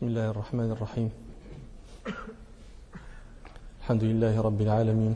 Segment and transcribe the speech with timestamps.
[0.00, 1.10] بسم الله الرحمن الرحيم.
[3.84, 5.14] الحمد لله رب العالمين.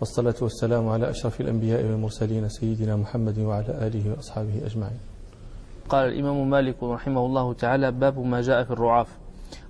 [0.00, 5.00] والصلاة والسلام على أشرف الأنبياء والمرسلين سيدنا محمد وعلى آله وأصحابه أجمعين.
[5.86, 9.08] قال الإمام مالك رحمه الله تعالى باب ما جاء في الرعاف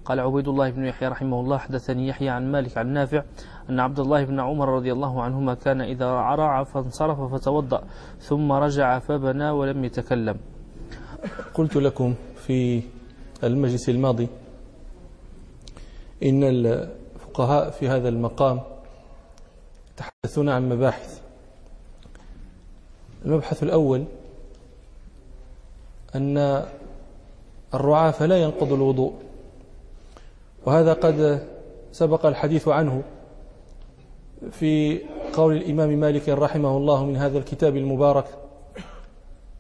[0.04, 3.22] قال عبيد الله بن يحيى رحمه الله حدثني يحيى عن مالك عن نافع
[3.70, 6.08] أن عبد الله بن عمر رضي الله عنهما كان إذا
[6.40, 7.84] رعى فانصرف فتوضأ
[8.20, 10.36] ثم رجع فبنى ولم يتكلم.
[11.54, 12.82] قلت لكم في
[13.46, 14.28] المجلس الماضي.
[16.22, 18.60] إن الفقهاء في هذا المقام
[19.96, 21.20] تحدثون عن مباحث.
[23.24, 24.04] المبحث الأول
[26.14, 26.64] أن
[27.74, 29.12] الرعاف لا ينقض الوضوء
[30.66, 31.46] وهذا قد
[31.92, 33.02] سبق الحديث عنه
[34.50, 35.00] في
[35.32, 38.38] قول الإمام مالك رحمه الله من هذا الكتاب المبارك.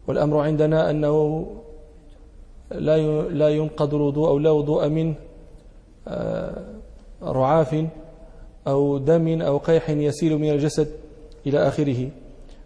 [0.06, 1.46] والأمر عندنا أنه
[2.70, 5.14] لا لا ينقض الوضوء أو لا وضوء من
[6.08, 6.64] آه،
[7.22, 7.86] رعاف
[8.66, 10.88] أو دم أو قيح يسيل من الجسد
[11.46, 12.10] إلى آخره.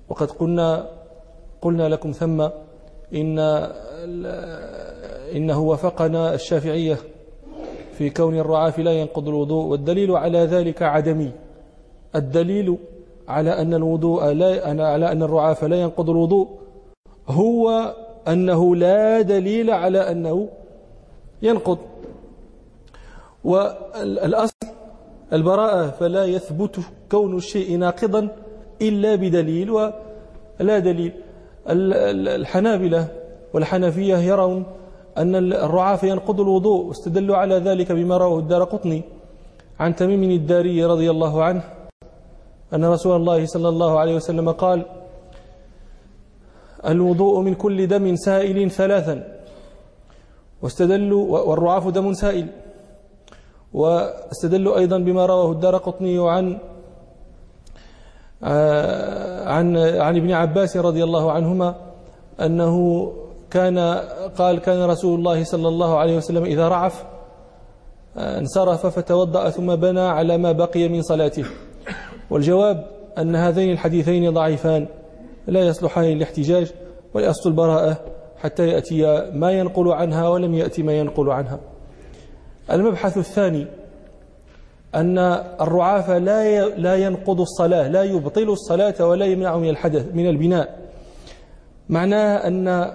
[0.09, 0.91] وقد قلنا
[1.63, 2.49] قلنا لكم ثم
[3.15, 3.39] إن
[5.35, 6.99] إنه وفقنا الشافعية
[7.93, 9.65] في كون الرعاف لا ينقض الوضوء.
[9.65, 11.33] والدليل على ذلك عدمي.
[12.15, 12.79] الدليل
[13.29, 16.49] على أن الوضوء لا على أن الرعاف لا ينقض الوضوء
[17.29, 17.95] هو
[18.29, 20.49] أنه لا دليل على أنه
[21.43, 21.79] ينقض.
[23.45, 24.53] والأصل
[25.33, 28.29] البراءة فلا يثبت كون الشيء ناقضا
[28.83, 31.13] إلا بدليل ولا دليل.
[31.69, 33.09] الحنابلة
[33.55, 34.65] والحنفية يرون
[35.19, 39.03] أن الرعاف ينقض الوضوء واستدلوا على ذلك بما رواه الدار قطني
[39.81, 41.63] عن تميم الداري رضي الله عنه
[42.75, 44.85] أن رسول الله صلى الله عليه وسلم قال
[46.87, 49.39] الوضوء من كل دم سائل ثلاثا.
[50.63, 52.47] واستدلوا والرعاف دم سائل.
[53.73, 56.59] واستدلوا أيضا بما رواه الدار قطني عن
[58.45, 61.75] آه، عن عن ابن عباس رضي الله عنهما
[62.41, 63.13] أنه
[63.51, 63.79] كان
[64.39, 67.05] قال كان رسول الله صلى الله عليه وسلم إذا رعف
[68.17, 71.45] آه، انصرف فتوضأ ثم بنى على ما بقي من صلاته.
[72.31, 72.87] والجواب
[73.19, 74.87] أن هذين الحديثين ضعيفان.
[75.49, 76.73] لا يصلحان للاحتجاج
[77.15, 78.01] والأصل البراءة
[78.37, 81.61] حتى يأتي ما ينقل عنها ولم يأتي ما ينقل عنها.
[82.73, 83.67] المبحث الثاني
[84.95, 85.19] أن
[85.61, 90.79] الرعاف لا لا ينقض الصلاة لا يبطل الصلاة ولا يمنع من الحدث من البناء.
[91.89, 92.93] معناه أن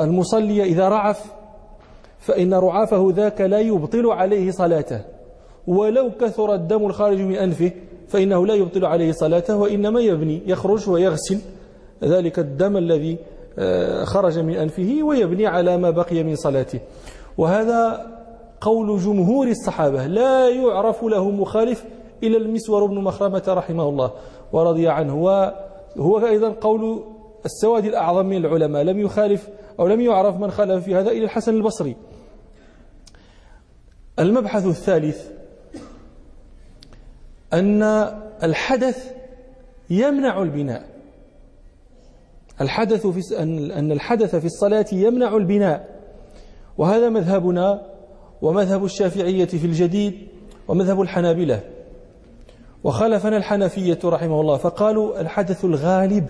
[0.00, 1.24] المصلي إذا رعف
[2.18, 5.00] فإن رعافه ذاك لا يبطل عليه صلاته.
[5.66, 7.70] ولو كثر الدم الخارج من أنفه
[8.08, 11.38] فإنه لا يبطل عليه صلاته وإنما يبني يخرج ويغسل.
[12.04, 13.18] ذلك الدم الذي
[13.58, 16.80] آه، خرج من أنفه ويبني على ما بقي من صلاته.
[17.38, 18.06] وهذا
[18.60, 20.06] قول جمهور الصحابة.
[20.06, 21.84] لا يعرف له مخالف
[22.22, 24.12] إلى المسور بن مخرمة رحمه الله
[24.52, 25.16] ورضي عنه.
[25.16, 27.04] وهو أيضا قول
[27.44, 28.82] السواد الأعظم من العلماء.
[28.82, 29.48] لم يخالف
[29.80, 31.96] أو لم يعرف من خالف في هذا إلى الحسن البصري.
[34.18, 35.30] المبحث الثالث
[37.52, 37.82] أن
[38.42, 39.12] الحدث
[39.90, 40.99] يمنع البناء.
[42.60, 43.42] الحدث في
[43.78, 46.00] أن الحدث في الصلاة يمنع البناء.
[46.78, 47.82] وهذا مذهبنا
[48.42, 50.28] ومذهب الشافعية في الجديد
[50.68, 51.60] ومذهب الحنابلة.
[52.84, 56.26] وخالفنا الحنفية رحمه الله فقالوا الحدث الغالب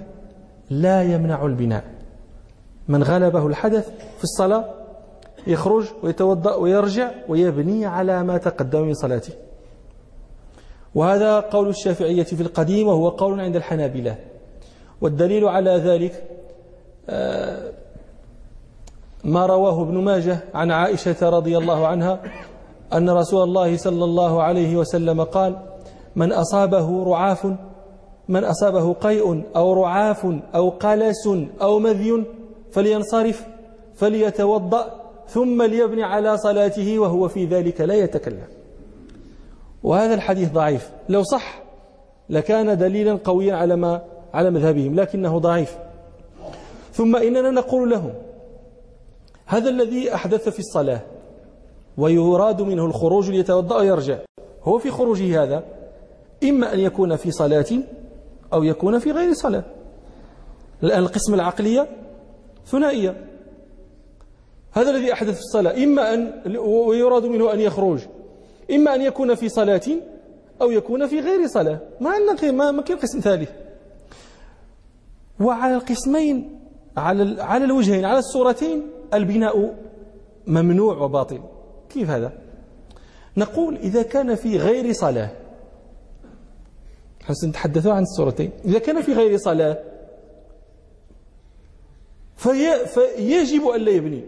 [0.71, 1.85] لا يمنع البناء.
[2.89, 3.89] من غلبه الحدث
[4.19, 4.65] في الصلاة
[5.47, 9.33] يخرج ويتوضأ ويرجع ويبني على ما تقدم من صلاته.
[10.95, 14.17] وهذا قول الشافعية في القديم وهو قول عند الحنابلة.
[15.01, 16.25] والدليل على ذلك
[17.09, 17.73] آه،
[19.25, 22.21] ما رواه ابن ماجه عن عائشة رضي الله عنها
[22.93, 25.57] أن رسول الله صلى الله عليه وسلم قال
[26.17, 27.47] من أصابه رعاف
[28.29, 31.29] من أصابه قيء أو رعاف أو قلس
[31.63, 32.25] أو مذي
[32.73, 33.47] فلينصرف
[33.95, 38.47] فليتوضأ ثم ليبني على صلاته وهو في ذلك لا يتكلم.
[39.83, 40.91] وهذا الحديث ضعيف.
[41.09, 41.63] لو صح
[42.31, 44.03] لكان دليلا قويا على ما
[44.35, 45.79] على مذهبهم لكنه ضعيف.
[46.93, 48.13] ثم إننا نقول لهم
[49.47, 51.01] هذا الذي أحدث في الصلاة
[51.97, 54.19] ويراد منه الخروج ليتوضأ ويرجع
[54.63, 55.65] هو في خروجه هذا
[56.45, 57.67] إما أن يكون في صلاة
[58.53, 59.65] أو يكون في غير صلاة.
[60.83, 61.89] الآن القسم العقلية
[62.67, 63.27] ثنائية.
[64.73, 68.01] هذا الذي أحدث في الصلاة إما أن ويراد منه أن يخرج
[68.71, 69.81] إما أن يكون في صلاة
[70.63, 71.79] أو يكون في غير صلاة.
[72.01, 73.51] ما عندنا ما كاين قسم ثالث؟
[75.41, 76.61] وعلى القسمين
[76.97, 78.83] على على الوجهين على الصورتين
[79.15, 79.75] البناء
[80.47, 81.41] ممنوع وباطل.
[81.91, 82.33] كيف هذا؟
[83.37, 85.31] نقول إذا كان في غير صلاة
[87.31, 89.79] سنتحدث عن السورتين إذا كان في غير صلاة
[92.37, 94.25] في فيجب أن لا يبني.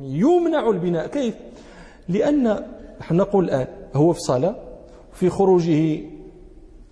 [0.00, 1.06] يمنع البناء.
[1.06, 1.34] كيف؟
[2.08, 2.66] لأن
[3.10, 4.56] نقول الآن هو في صلاة
[5.12, 6.00] في خروجه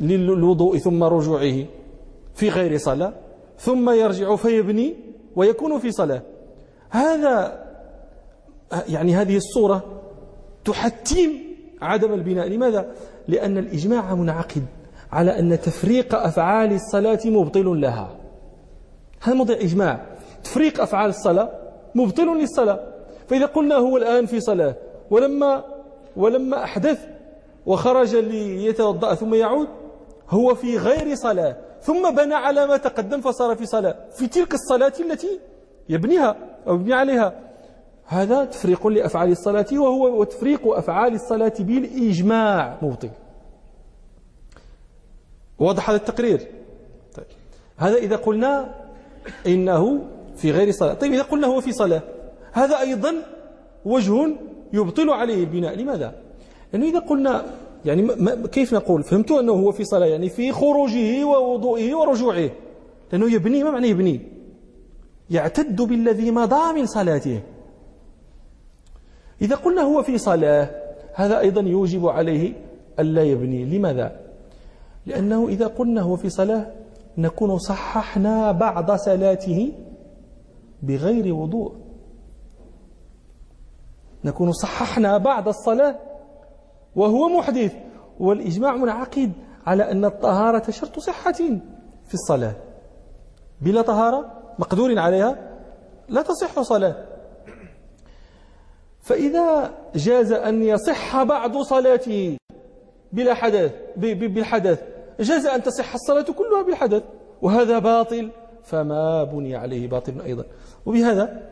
[0.00, 1.64] للوضوء ثم رجوعه
[2.34, 3.12] في غير صلاة.
[3.58, 4.94] ثم يرجع فيبني
[5.36, 6.22] ويكون في صلاة.
[6.90, 7.64] هذا
[8.88, 9.82] يعني هذه الصورة
[10.64, 11.30] تحتم
[11.82, 12.48] عدم البناء.
[12.48, 12.94] لماذا؟
[13.28, 14.64] لأن الإجماع منعقد
[15.12, 18.16] على أن تفريق أفعال الصلاة مبطل لها.
[19.20, 20.06] هذا موضع إجماع.
[20.44, 21.50] تفريق أفعال الصلاة
[21.94, 22.80] مبطل للصلاة.
[23.28, 24.74] فإذا قلنا هو الآن في صلاة
[25.10, 25.64] ولما
[26.16, 27.06] ولما أحدث
[27.66, 29.68] وخرج ليتوضأ ثم يعود
[30.30, 31.56] هو في غير صلاة.
[31.84, 35.40] ثم بنى على ما تقدم فصار في صلاة في تلك الصلاة التي
[35.88, 36.36] يبنيها
[36.66, 37.40] أو يبني عليها.
[38.06, 42.78] هذا تفريق لأفعال الصلاة وهو وتفريق أفعال الصلاة بالإجماع.
[42.82, 43.10] مبطل
[45.58, 46.38] واضح هذا التقرير؟
[47.14, 47.26] طيب.
[47.76, 48.74] هذا إذا قلنا
[49.46, 50.04] إنه
[50.36, 50.94] في غير صلاة.
[50.94, 52.02] طيب إذا قلنا هو في صلاة
[52.52, 53.14] هذا أيضا
[53.84, 54.36] وجه
[54.72, 56.14] يبطل عليه البناء لماذا؟
[56.72, 57.44] لأنه إذا قلنا
[57.84, 62.50] يعني ما كيف نقول؟ فهمت أنه هو في صلاة؟ يعني في خروجه ووضوئه ورجوعه.
[63.12, 64.20] لأنه يبني ما معنى يبني؟
[65.30, 67.42] يعتد بالذي مضى من صلاته.
[69.42, 70.70] إذا قلنا هو في صلاة
[71.14, 72.52] هذا أيضا يوجب عليه
[72.98, 73.64] ألا يبني.
[73.64, 74.20] لماذا؟
[75.06, 76.72] لأنه إذا قلنا هو في صلاة
[77.18, 79.72] نكون صححنا بعض صلاته
[80.82, 81.72] بغير وضوء.
[84.24, 86.13] نكون صححنا بعض الصلاة
[86.96, 87.74] وهو محدث.
[88.20, 89.32] والإجماع منعقد
[89.66, 91.32] على أن الطهارة شرط صحة
[92.06, 92.54] في الصلاة.
[93.60, 95.38] بلا طهارة مقدور عليها
[96.08, 96.96] لا تصح صلاة.
[99.00, 102.36] فإذا جاز أن يصح بعض صلاته
[103.12, 104.82] بلا حدث بالحدث
[105.20, 107.02] جاز أن تصح الصلاة كلها بالحدث
[107.42, 108.30] وهذا باطل
[108.62, 110.44] فما بني عليه باطل أيضا.
[110.86, 111.42] وبهذا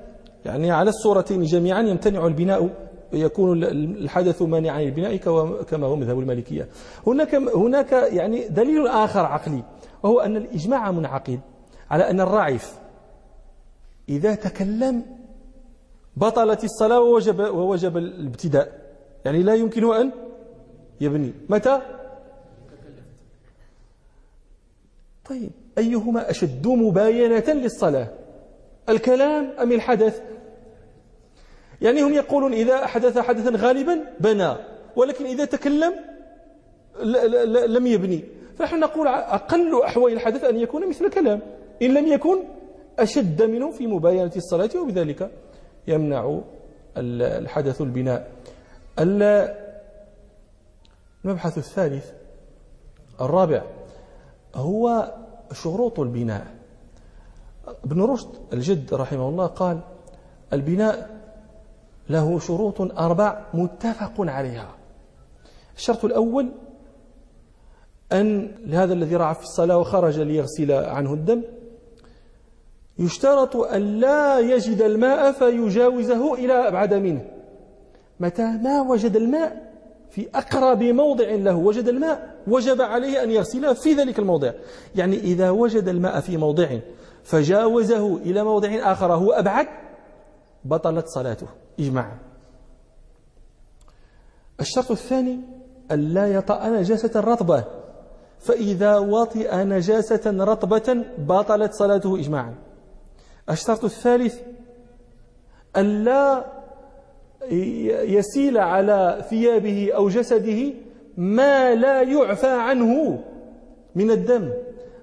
[0.45, 2.71] يعني على الصورتين جميعا يمتنع البناء
[3.13, 5.17] يكون الحدث مانعا للبناء
[5.63, 6.69] كما هو مذهب المالكية.
[7.07, 9.63] هناك هناك يعني دليل آخر عقلي
[10.03, 11.41] وهو أن الإجماع منعقد
[11.91, 12.79] على أن الراعف
[14.09, 15.03] إذا تكلم
[16.17, 18.83] بطلت الصلاة ووجب, ووجب الابتداء.
[19.25, 20.11] يعني لا يمكن أن
[21.01, 21.33] يبني.
[21.49, 21.81] متى؟
[25.29, 28.09] طيب أيهما أشد مباينة للصلاة؟
[28.89, 30.23] الكلام أم الحدث؟
[31.83, 34.57] يعني هم يقولون إذا أحدث حدثا غالبا بنى
[34.97, 35.93] ولكن إذا تكلم
[37.67, 38.25] لم يبني.
[38.59, 41.41] فنحن نقول أقل أحوال الحدث أن يكون مثل الكلام.
[41.83, 42.39] إن لم يكن
[42.99, 45.31] أشد منه في مباينة الصلاة وبذلك
[45.87, 46.41] يمنع
[46.97, 48.31] الحدث البناء.
[51.25, 52.11] المبحث الثالث
[53.21, 53.63] الرابع
[54.55, 55.15] هو
[55.53, 56.47] شروط البناء.
[57.85, 59.81] ابن رشد الجد رحمه الله قال
[60.53, 61.12] البناء
[62.11, 64.75] له شروط أربع متفق عليها.
[65.77, 66.53] الشرط الأول
[68.13, 71.43] أن لهذا الذي رعى في الصلاة وخرج ليغسل عنه الدم
[72.99, 77.25] يشترط أن لا يجد الماء فيجاوزه إلى أبعد منه.
[78.21, 79.73] متى؟ ما وجد الماء.
[80.11, 84.53] في أقرب موضع له وجد الماء وجب عليه أن يغسله في ذلك الموضع.
[84.95, 86.79] يعني إذا وجد الماء في موضع
[87.25, 89.67] فجاوزه إلى موضع آخر هو أبعد
[90.65, 91.47] بطلت صلاته.
[91.81, 92.19] إجماعا
[94.61, 95.41] الشرط الثاني
[95.91, 97.65] أن لا يطأ نجاسة رطبة.
[98.39, 102.55] فإذا وطئ نجاسة رطبة بطلت صلاته إجماعا.
[103.51, 104.41] الشرط الثالث
[105.77, 106.45] أن لا
[108.03, 110.73] يسيل على ثيابه أو جسده
[111.17, 113.25] ما لا يعفى عنه
[113.95, 114.53] من الدم.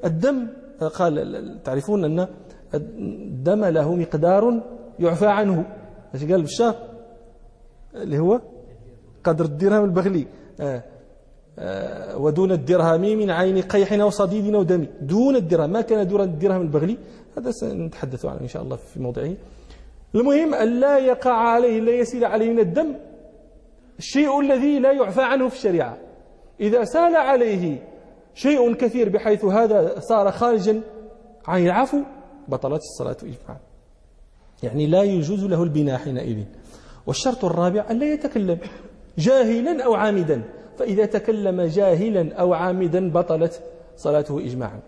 [0.06, 0.48] الدم
[0.96, 2.28] قال تعرفون أن
[2.74, 4.64] الدم له مقدار
[5.00, 5.79] يعفى عنه.
[6.16, 6.76] إيش قال بالشاه؟
[7.96, 8.42] اللي هو
[9.24, 10.28] قدر الدرهم البغلي
[10.60, 10.84] آه.
[11.60, 12.18] آه.
[12.18, 14.88] ودون الدرهم من عين قيح أو صديد أو دم.
[15.02, 15.70] دون الدرهم.
[15.70, 16.98] ما كان دون الدرهم البغلي
[17.38, 19.34] هذا سنتحدث عنه إن شاء الله في موضعه.
[20.16, 22.96] المهم أن لا يقع عليه لا يسيل عليه من الدم
[24.00, 25.98] الشيء الذي لا يعفى عنه في الشريعة.
[26.60, 27.84] إذا سال عليه
[28.34, 30.82] شيء كثير بحيث هذا صار خارجا
[31.48, 32.04] عن العفو
[32.48, 33.69] بطلت الصلاة إجماعا.
[34.64, 36.44] يعني لا يجوز له البناء حينئذ.
[37.08, 38.58] والشرط الرابع أن لا يتكلم
[39.18, 40.44] جاهلا أو عامدا.
[40.78, 43.62] فإذا تكلم جاهلا أو عامدا بطلت
[43.98, 44.80] صلاته إجماعا.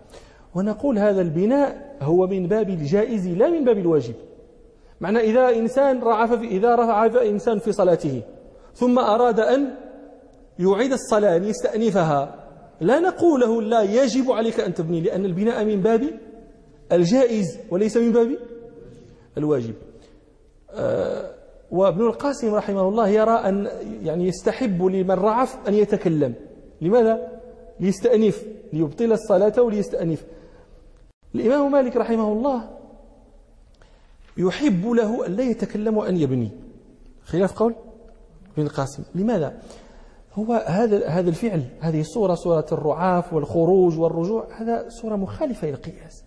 [0.55, 4.15] ونقول هذا البناء هو من باب الجائز لا من باب الواجب.
[5.01, 8.21] معنى إذا إنسان رعف في إذا رعف إنسان في صلاته
[8.75, 9.75] ثم أراد أن
[10.59, 12.35] يعيد الصلاة أن يستأنفها
[12.81, 16.03] لا نقول له لا يجب عليك أن تبني لأن البناء من باب
[16.91, 18.37] الجائز وليس من باب
[19.37, 19.75] الواجب.
[20.71, 21.31] آه،
[21.71, 23.67] وابن القاسم رحمه الله يرى أن
[24.03, 26.33] يعني يستحب لمن رعف أن يتكلم.
[26.81, 27.41] لماذا؟
[27.79, 30.25] ليستأنف ليبطل الصلاة وليستأنف.
[31.35, 32.69] الإمام مالك رحمه الله
[34.37, 36.51] يحب له أن لا يتكلم وأن يبني.
[37.25, 37.75] خلاف قول
[38.53, 39.03] ابن القاسم.
[39.15, 39.61] لماذا؟
[40.33, 46.23] هو هذا هذا الفعل هذه الصورة صورة الرعاف والخروج والرجوع هذا صورة مخالفة للقياس.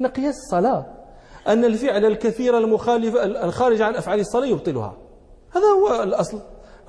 [0.00, 1.05] إن قياس الصلاة
[1.48, 4.96] أن الفعل الكثير المخالف الخارج عن أفعال الصلاة يبطلها.
[5.52, 6.40] هذا هو الأصل.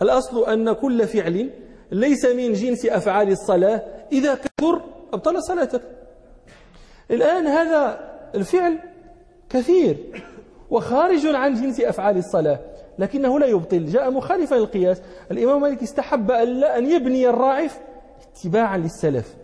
[0.01, 1.49] الأصل أن كل فعل
[1.91, 4.81] ليس من جنس أفعال الصلاة إذا كثر
[5.13, 5.81] أبطل صلاتك
[7.11, 7.99] الآن هذا
[8.35, 8.79] الفعل
[9.49, 9.97] كثير
[10.69, 12.59] وخارج عن جنس أفعال الصلاة
[12.99, 13.85] لكنه لا يبطل.
[13.85, 15.01] جاء مخالفا للقياس.
[15.31, 17.79] الإمام مالك استحب أن يبني الراعف
[18.33, 19.35] اتباعا للسلف.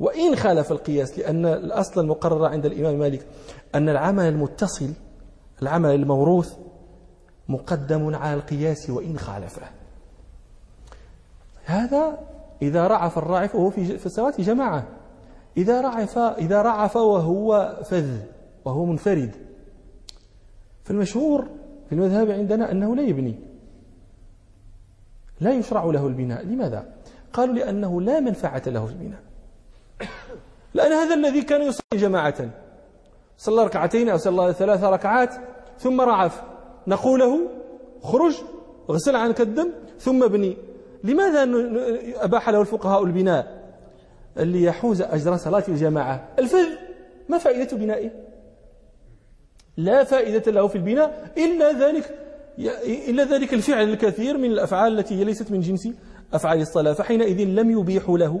[0.00, 3.26] وإن خالف القياس لأن الأصل المقرر عند الإمام مالك
[3.74, 4.92] أن العمل المتصل
[5.62, 6.56] العمل الموروث
[7.48, 9.62] مقدم على القياس وإن خالفه.
[11.64, 12.18] هذا
[12.62, 14.86] إذا رعف الراعف وهو في الصلاة جماعة.
[15.56, 18.20] إذا رعف إذا رعف وهو فذ
[18.64, 19.36] وهو منفرد.
[20.84, 21.48] فالمشهور
[21.88, 23.38] في المذهب عندنا أنه لا يبني.
[25.40, 26.44] لا يشرع له البناء.
[26.44, 26.92] لماذا؟
[27.32, 29.20] قالوا لأنه لا منفعة له في البناء.
[30.74, 32.50] لأن هذا الذي كان يصلي جماعة.
[33.38, 35.34] صلى ركعتين أو صلى ثلاث ركعات
[35.78, 36.42] ثم رعف.
[36.86, 37.38] نقول له
[38.02, 38.36] خرج
[38.90, 40.56] غسل عنك الدم ثم ابني.
[41.04, 41.42] لماذا
[42.24, 43.58] أباح له الفقهاء البناء؟
[44.38, 46.28] اللي يحوز أجر صلاة الجماعة.
[46.38, 46.66] الفذ
[47.28, 48.10] ما فائدة بنائه؟
[49.76, 52.18] لا فائدة له في البناء إلا ذلك
[53.08, 55.88] إلا ذلك الفعل الكثير من الأفعال التي هي ليست من جنس
[56.34, 58.40] أفعال الصلاة فحينئذ لم يبيح له.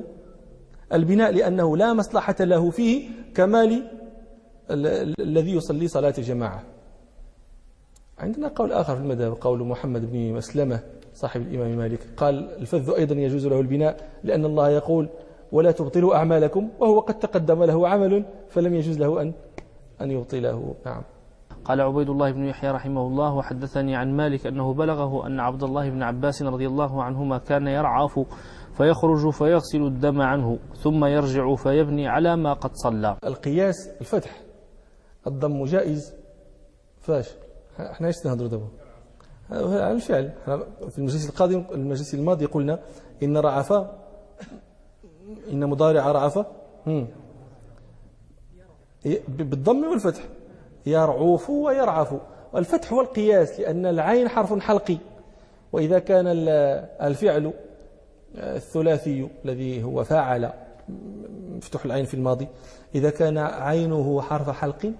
[0.92, 3.97] البناء لأنه لا مصلحة له فيه كمال
[4.70, 6.62] الذي يصلي صلاة الجماعة
[8.18, 10.80] عندنا قول آخر في المذهب قول محمد بن مسلمة
[11.14, 15.08] صاحب الإمام مالك قال الفذ أيضا يجوز له البناء لأن الله يقول
[15.52, 19.32] ولا تبطلوا أعمالكم وهو قد تقدم له عمل فلم يجوز له أن
[20.00, 20.74] أن يبطله.
[20.86, 21.02] نعم.
[21.64, 25.90] قال عبيد الله بن يحيى رحمه الله وحدثني عن مالك أنه بلغه أن عبد الله
[25.90, 28.20] بن عباس رضي الله عنهما كان يرعف
[28.76, 33.16] فيخرج فيغسل الدم عنه ثم يرجع فيبني على ما قد صلى.
[33.24, 34.47] القياس الفتح.
[35.28, 36.14] الضم جائز.
[37.00, 37.30] فاش؟
[37.80, 38.68] إحنا إيش نهضروا دابا.
[39.50, 40.32] على الفعل.
[40.90, 42.78] في المجلس القادم المجلس الماضي قلنا
[43.22, 43.72] إن رعف
[45.50, 46.46] إن مضارع رعف.
[49.28, 50.22] بالضم والفتح.
[50.86, 52.14] يرعوف ويرعف.
[52.52, 54.98] والفتح هو القياس لأن العين حرف حلقي.
[55.72, 56.24] وإذا كان
[57.00, 57.52] الفعل
[58.34, 60.50] الثلاثي الذي هو فاعل
[61.56, 62.48] مفتوح العين في الماضي.
[62.94, 64.92] إذا كان عينه حرف حلق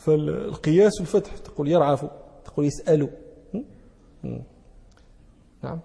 [0.00, 2.06] فالقياس الفتح تقول يرعف
[2.44, 3.08] تقول يسأل.
[5.64, 5.80] نعم.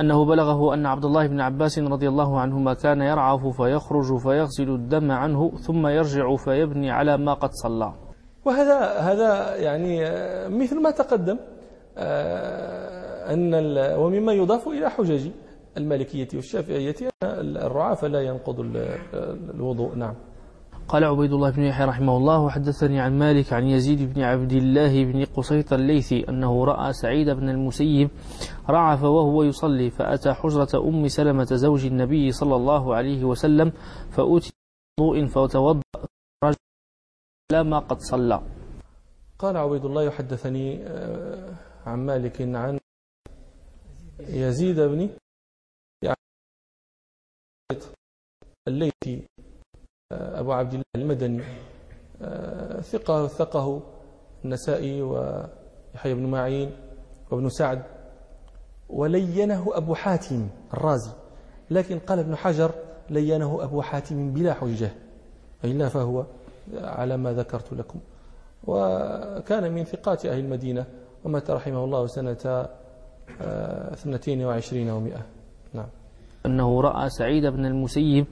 [0.00, 5.10] أنه بلغه أن عبد الله بن عباس رضي الله عنهما كان يرعف فيخرج فيغسل الدم
[5.10, 7.92] عنه ثم يرجع فيبني على ما قد صلى.
[8.44, 10.00] وهذا هذا يعني
[10.48, 11.38] مثل ما تقدم
[11.96, 13.54] آه، أن
[13.98, 15.30] ومما يضاف إلى حجج
[15.76, 18.60] المالكية والشافعية أن الرعاف لا ينقض
[19.54, 19.94] الوضوء.
[19.94, 20.14] نعم.
[20.88, 25.04] قال عبيد الله بن يحيى رحمه الله وحدثني عن مالك عن يزيد بن عبد الله
[25.04, 28.10] بن قصيط الليثي أنه رأى سعيد بن المسيب
[28.68, 33.72] رعف وهو يصلي فأتى حجرة أم سلمة زوج النبي صلى الله عليه وسلم
[34.16, 34.52] فأتي
[35.00, 35.82] وضوء فتوضأ
[37.52, 38.42] لا ما قد صلى.
[39.38, 41.54] قال عبيد الله يحدثني آه،
[41.86, 42.78] عن مالك عن
[44.20, 45.10] يزيد بن
[48.68, 49.26] الليثي.
[50.12, 51.42] أبو عبد الله المدني
[52.22, 53.82] آه، ثقة ثقه
[54.44, 56.70] النسائي ويحيى بن معين
[57.30, 57.82] وابن سعد.
[58.88, 61.10] ولينه أبو حاتم الرازي
[61.70, 62.70] لكن قال ابن حجر
[63.10, 64.90] لينه أبو حاتم بلا حجة
[65.64, 66.26] إلا فهو
[66.74, 68.00] على ما ذكرت لكم.
[68.64, 70.86] وكان من ثقات أهل المدينة
[71.24, 72.68] ومات رحمه الله سنة
[73.40, 75.37] 22 آه، و100 نعم
[76.46, 78.26] أنه رأى سعيد بن المسيب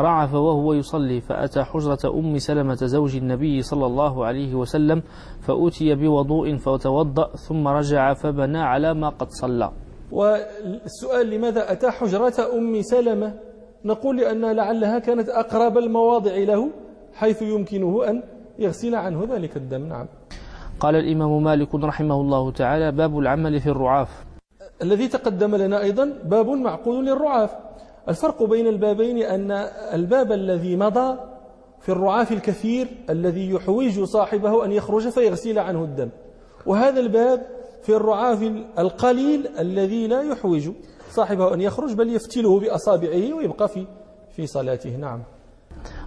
[0.00, 5.02] رعف وهو يصلي فأتى حجرة أم سلمة زوج النبي صلى الله عليه وسلم
[5.40, 9.70] فأتي بوضوء فتوضأ ثم رجع فبنى على ما قد صلى.
[10.12, 13.34] والسؤال لماذا أتى حجرة أم سلمة؟
[13.84, 16.70] نقول لأن لعلها كانت أقرب المواضع له
[17.14, 18.22] حيث يمكنه أن
[18.58, 19.82] يغسل عنه ذلك الدم.
[19.88, 20.06] نعم.
[20.80, 24.31] قال الإمام مالك رحمه الله تعالى باب العمل في الرعاف.
[24.82, 27.50] الذي تقدم لنا أيضا باب معقول للرعاف.
[28.08, 29.50] الفرق بين البابين أن
[29.94, 31.18] الباب الذي مضى
[31.80, 36.08] في الرعاف الكثير الذي يحوج صاحبه أن يخرج فيغسل عنه الدم
[36.66, 37.46] وهذا الباب
[37.82, 38.42] في الرعاف
[38.78, 40.70] القليل الذي لا يحوج
[41.10, 43.86] صاحبه أن يخرج بل يفتله بأصابعه ويبقى في
[44.36, 44.96] في صلاته.
[44.96, 45.22] نعم.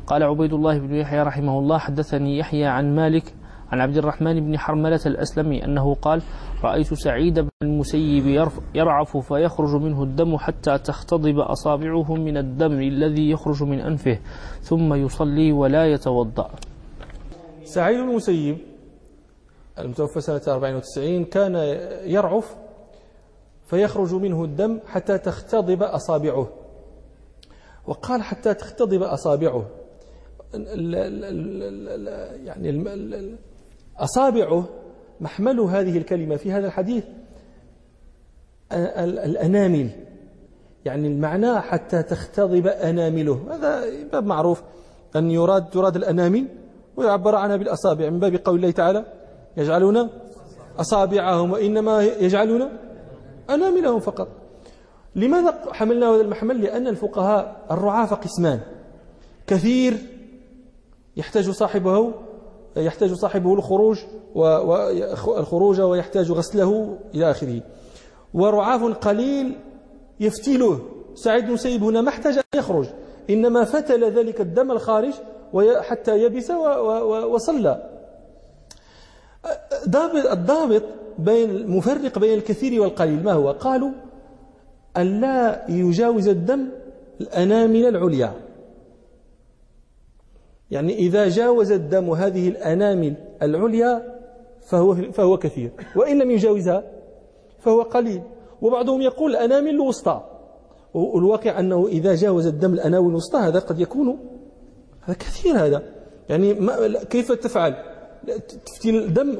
[0.08, 3.34] قال عبيد الله بن يحيى رحمه الله حدثني يحيى عن مالك
[3.72, 6.22] عن عبد الرحمن بن حرملة الأسلمي أنه قال
[6.64, 13.64] رأيت سعيد بن المسيب يرعف فيخرج منه الدم حتى تختضب أصابعه من الدم الذي يخرج
[13.64, 14.20] من أنفه
[14.62, 16.50] ثم يصلي ولا يتوضأ.
[17.64, 18.58] سعيد بن المسيب
[19.80, 21.56] المتوفى سنة 94 كان
[22.04, 22.56] يرعف
[23.66, 26.50] فيخرج منه الدم حتى تختضب أصابعه.
[27.88, 29.66] وقال حتى تختضب أصابعه.
[32.46, 32.84] يعني
[33.98, 34.70] أصابعه
[35.22, 37.04] محمل هذه الكلمة في هذا الحديث.
[38.72, 39.90] الأنامل.
[40.86, 43.42] يعني المعنى حتى تختضب أنامله.
[43.52, 44.64] هذا باب معروف.
[45.16, 46.48] أن يراد تراد الأنامل
[46.98, 48.10] ويعبر عنها بالأصابع.
[48.10, 49.06] من باب قول الله تعالى
[49.58, 50.10] يجعلون
[50.80, 52.70] أصابعهم وإنما يجعلون
[53.50, 54.28] أناملهم فقط.
[55.16, 58.60] لماذا حملنا هذا المحمل؟ لأن الفقهاء الرعاف قسمان.
[59.48, 59.98] كثير
[61.18, 62.14] يحتاج صاحبه
[62.78, 64.00] يحتاج صاحبه الخروج
[64.36, 67.62] والخروج ويحتاج غسله إلى آخره.
[68.34, 69.56] ورعاف قليل
[70.20, 70.80] يفتله
[71.16, 72.88] سعيد سيب هنا ما احتاج أن يخرج.
[73.30, 75.14] إنما فتل ذلك الدم الخارج
[75.80, 76.52] حتى يبس
[77.32, 77.90] وصلى.
[79.90, 80.84] ضابط الضابط
[81.20, 83.92] بين المفرق بين الكثير والقليل ما هو؟ قالوا
[84.98, 86.70] أن لا يجاوز الدم
[87.22, 88.34] الأنامل العليا.
[90.72, 94.16] يعني إذا جاوز الدم هذه الأنامل العليا
[94.62, 96.84] فهو, فهو كثير وإن لم يجاوزها
[97.60, 98.22] فهو قليل.
[98.62, 100.22] وبعضهم يقول الأنامل الوسطى.
[100.94, 104.20] والواقع أنه إذا جاوز الدم الأنامل الوسطى هذا قد يكون
[105.02, 105.84] هذا كثير هذا.
[106.30, 107.76] يعني ما كيف تفعل؟
[108.66, 109.38] تفتيل الدم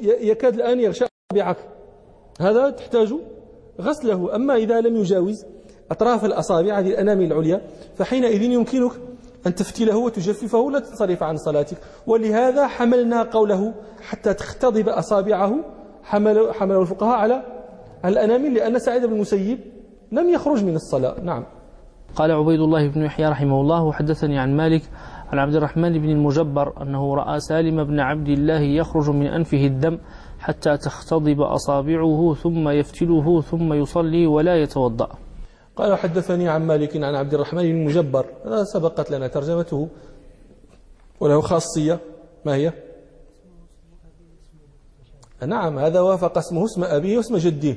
[0.00, 1.56] يكاد الآن يغشى أصابعك
[2.40, 3.14] هذا تحتاج
[3.80, 4.36] غسله.
[4.36, 5.44] أما إذا لم يجاوز
[5.90, 7.60] أطراف الأصابع هذه الأنامل العليا
[7.96, 8.92] فحينئذ يمكنك
[9.48, 11.78] أن تفتله وتجففه ولا تنصرف عن صلاتك.
[12.06, 13.74] ولهذا حملنا قوله
[14.08, 15.52] حتى تختضب أصابعه
[16.02, 17.42] حمل حمله الفقهاء على
[18.04, 19.58] الأنامل لأن سعيد بن المسيب
[20.12, 21.20] لم يخرج من الصلاة.
[21.20, 21.44] نعم.
[22.16, 24.82] قال عبيد الله بن يحيى رحمه الله وحدثني عن مالك
[25.32, 29.98] عن عبد الرحمن بن المجبر أنه رأى سالم بن عبد الله يخرج من أنفه الدم
[30.38, 35.08] حتى تختضب أصابعه ثم يفتله ثم يصلي ولا يتوضأ.
[35.78, 38.26] قال حدثني عن مالك عن عبد الرحمن بن المجبر
[38.62, 39.88] سبقت لنا ترجمته.
[41.20, 41.98] وله خاصية.
[42.44, 42.72] ما هي؟
[45.46, 47.76] نعم هذا وافق اسمه اسم أبيه واسم جده.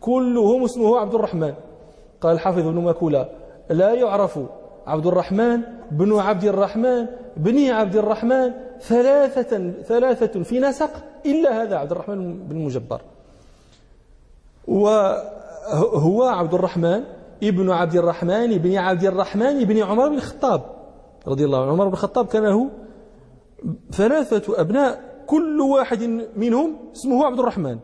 [0.00, 1.54] كلهم اسمه عبد الرحمن.
[2.20, 3.28] قال الحافظ ابن مكولا
[3.70, 4.38] لا يعرف
[4.86, 10.90] عبد الرحمن بن عبد الرحمن بني عبد الرحمن ثلاثة ثلاثة في نسق
[11.26, 13.00] إلا هذا عبد الرحمن بن مجبر.
[14.68, 17.04] وهو عبد الرحمن
[17.42, 20.62] ابن عبد الرحمن بن عبد الرحمن بن عمر بن الخطاب
[21.26, 21.72] رضي الله عنه.
[21.72, 22.70] عمر بن الخطاب كان له
[23.92, 26.02] ثلاثة أبناء كل واحد
[26.36, 27.78] منهم اسمه عبد الرحمن.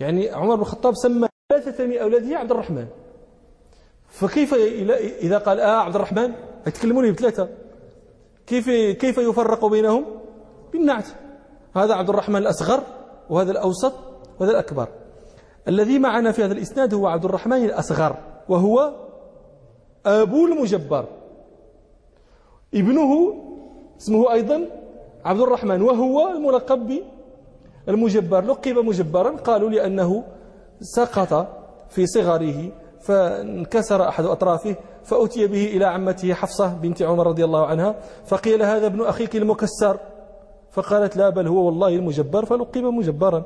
[0.00, 2.86] يعني عمر بن الخطاب سمى ثلاثة من أولاده عبد الرحمن.
[4.08, 4.54] فكيف
[5.22, 6.32] إذا قال آه عبد الرحمن؟
[6.66, 7.48] يتكلمون بثلاثة.
[8.46, 8.70] كيف
[9.00, 10.04] كيف يفرق بينهم؟
[10.72, 11.06] بالنعت.
[11.76, 12.82] هذا عبد الرحمن الأصغر
[13.30, 13.92] وهذا الأوسط
[14.40, 14.88] وهذا الأكبر.
[15.68, 18.16] الذي معنا في هذا الإسناد هو عبد الرحمن الأصغر
[18.48, 18.92] وهو
[20.06, 21.04] أبو المجبر.
[22.74, 23.34] ابنه
[24.00, 24.66] اسمه أيضا
[25.24, 27.02] عبد الرحمن وهو الملقب
[27.86, 30.24] بالمجبر لقب مجبرا قالوا لأنه
[30.80, 31.48] سقط
[31.88, 37.94] في صغره فانكسر أحد أطرافه فأتي به إلى عمته حفصة بنت عمر رضي الله عنها
[38.26, 39.98] فقيل هذا ابن أخيك المكسر.
[40.76, 43.44] فقالت لا بل هو والله المجبر فلقب مجبرا.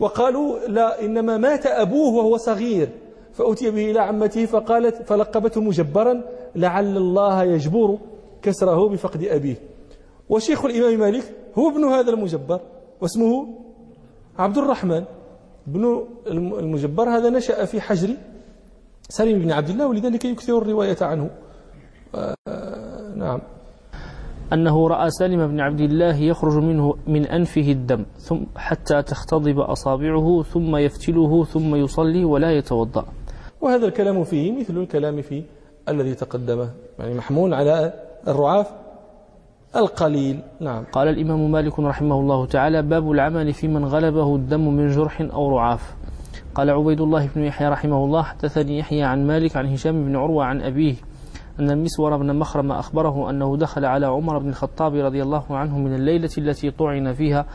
[0.00, 2.88] وقالوا لا إنما مات أبوه وهو صغير
[3.32, 6.22] فأتي به إلى عمته فقالت فلقبته مجبرا
[6.56, 7.98] لعل الله يجبر
[8.42, 9.56] كسره بفقد أبيه.
[10.28, 11.24] وشيخ الإمام مالك
[11.58, 12.60] هو ابن هذا المجبر
[13.00, 13.48] واسمه
[14.38, 15.04] عبد الرحمن.
[15.68, 16.04] ابن
[16.64, 18.10] المجبر هذا نشأ في حجر
[19.08, 21.30] سليم بن عبد الله ولذلك يكثر الرواية عنه.
[22.14, 22.34] آه،
[23.16, 23.40] نعم.
[24.52, 30.42] أنه رأى سالم بن عبد الله يخرج منه من أنفه الدم ثم حتى تختضب أصابعه
[30.42, 33.04] ثم يفتله ثم يصلي ولا يتوضأ.
[33.60, 35.42] وهذا الكلام فيه مثل الكلام في
[35.88, 37.92] الذي تقدم يعني محمول على
[38.28, 38.70] الرعاف
[39.76, 40.40] القليل.
[40.60, 40.84] نعم.
[40.92, 45.56] قال الإمام مالك رحمه الله تعالى باب العمل في من غلبه الدم من جرح أو
[45.56, 45.94] رعاف
[46.54, 50.44] قال عبيد الله بن يحيى رحمه الله حدثني يحيى عن مالك عن هشام بن عروة
[50.44, 50.94] عن أبيه
[51.60, 55.94] أن المسور بن مخرم أخبره أنه دخل على عمر بن الخطاب رضي الله عنه من
[55.94, 57.46] الليلة التي طعن فيها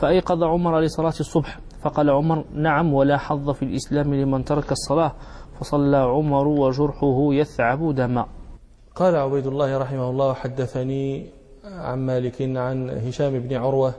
[0.00, 5.12] فأيقظ عمر لصلاة الصبح فقال عمر نعم ولا حظ في الإسلام لمن ترك الصلاة.
[5.60, 8.26] فصلى عمر وجرحه يثعب دما.
[8.94, 11.30] قال عبيد الله رحمه الله حدثني
[11.64, 13.94] عن مالك عن هشام بن عروة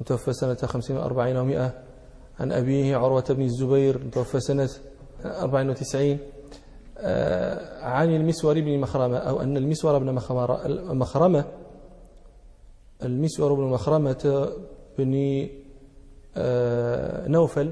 [0.00, 1.72] متوفى سنة 50 وأربعين ومئة
[2.40, 4.68] عن أبيه عروة بن الزبير متوفى سنة
[5.24, 6.18] 94 آه،
[7.82, 10.14] عن المسور بن مخرمة أو أن المسور بن
[10.94, 11.44] مخرمة
[13.02, 14.50] المسور بن مخرمة
[14.98, 15.48] بن
[16.36, 17.70] آه، نوفل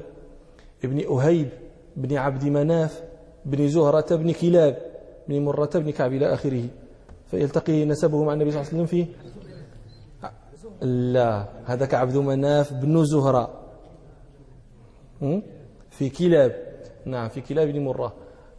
[0.83, 1.49] بن أهيب
[1.95, 3.03] بن عبد مناف
[3.45, 4.77] بن زهرة بن كلاب
[5.27, 6.63] بن مرة بن كعب إلى آخره.
[7.31, 9.07] فيلتقي نسبه مع النبي صلى الله عليه وسلم في
[10.81, 13.49] لا هذا كعبد مناف بن زهرة.
[15.89, 16.55] في كلاب.
[17.05, 18.13] نعم في كلاب بن مرة.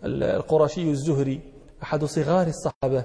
[0.04, 1.40] القرشي الزهري
[1.82, 3.04] أحد صغار الصحابة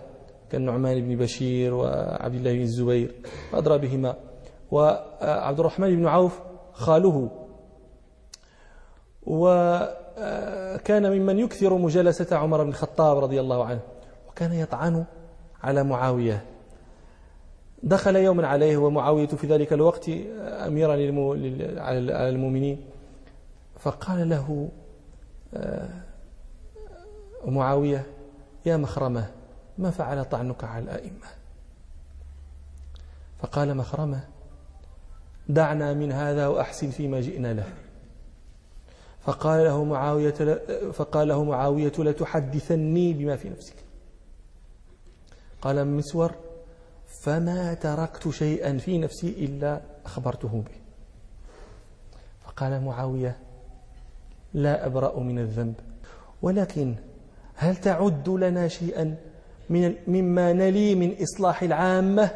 [0.50, 3.16] كالنعمان بن بشير وعبد الله بن الزبير
[3.54, 4.16] أدرى بهما.
[4.72, 6.40] وعبد الرحمن بن عوف
[6.74, 7.30] خاله.
[9.24, 13.80] وكان ممن يكثر مجالسة عمر بن الخطاب رضي الله عنه
[14.30, 15.06] وكان يطعن
[15.64, 16.46] على معاوية.
[17.84, 20.92] دخل يوما عليه ومعاوية في ذلك الوقت أميرا
[21.82, 22.78] على المؤمنين.
[23.80, 24.70] فقال له
[27.46, 28.06] آه، معاوية
[28.66, 29.32] يا مخرمة
[29.78, 31.28] ما فعل طعنك على الأئمة؟
[33.40, 34.24] فقال مخرمة
[35.50, 37.74] دعنا من هذا وأحسن فيما جئنا له.
[39.22, 40.34] فقال له معاوية
[40.92, 43.76] فقال له معاوية لتحدثني بما في نفسك.
[45.62, 46.32] قال مسور
[47.22, 50.76] فما تركت شيئا في نفسي إلا أخبرته به.
[52.46, 53.38] فقال معاوية
[54.54, 55.76] لا أبرأ من الذنب
[56.42, 56.96] ولكن
[57.56, 59.16] هل تعد لنا شيئا
[59.70, 62.32] من مما نلي من إصلاح العامة؟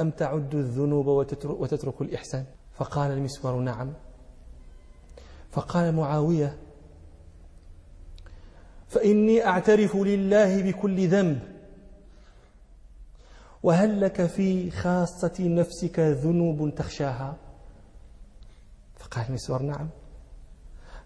[0.00, 1.06] أم تعد الذنوب
[1.46, 3.92] وتترك الإحسان؟ فقال المسور نعم.
[5.50, 6.56] فقال معاوية
[8.88, 11.38] فإني أعترف لله بكل ذنب.
[13.62, 17.36] وهل لك في خاصة نفسك ذنوب تخشاها؟
[18.96, 19.88] فقال المسور نعم.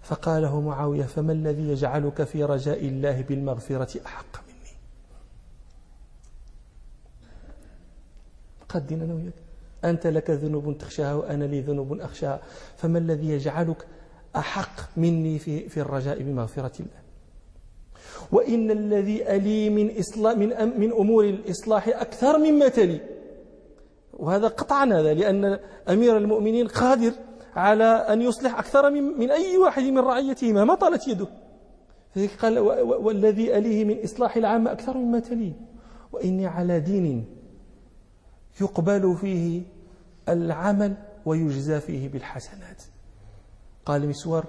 [0.08, 4.76] فقال له معاوية فما الذي يجعلك في رجاء الله بالمغفرة أحق مني؟
[8.68, 9.30] قدنا أنا
[9.84, 12.40] أنت لك ذنوب تخشاها وأنا لي ذنوب أخشاها.
[12.76, 13.86] فما الذي يجعلك
[14.36, 17.00] أحق مني في, في الرجاء بمغفرة الله؟
[18.32, 23.00] وإن الذي ألي من, إصلاح من, من أمور الإصلاح أكثر مما تلي.
[24.12, 27.12] وهذا قطعا هذا لأن أمير المؤمنين قادر
[27.56, 31.28] على أن يصلح أكثر من, من أي واحد من رعيته مهما طالت يده؟
[32.42, 35.52] قال والذي أليه من إصلاح العامة أكثر مما تليه.
[36.12, 37.24] وإني على دين
[38.60, 39.62] يقبل فيه
[40.28, 42.82] العمل ويجزى فيه بالحسنات.
[43.86, 44.44] قال مسور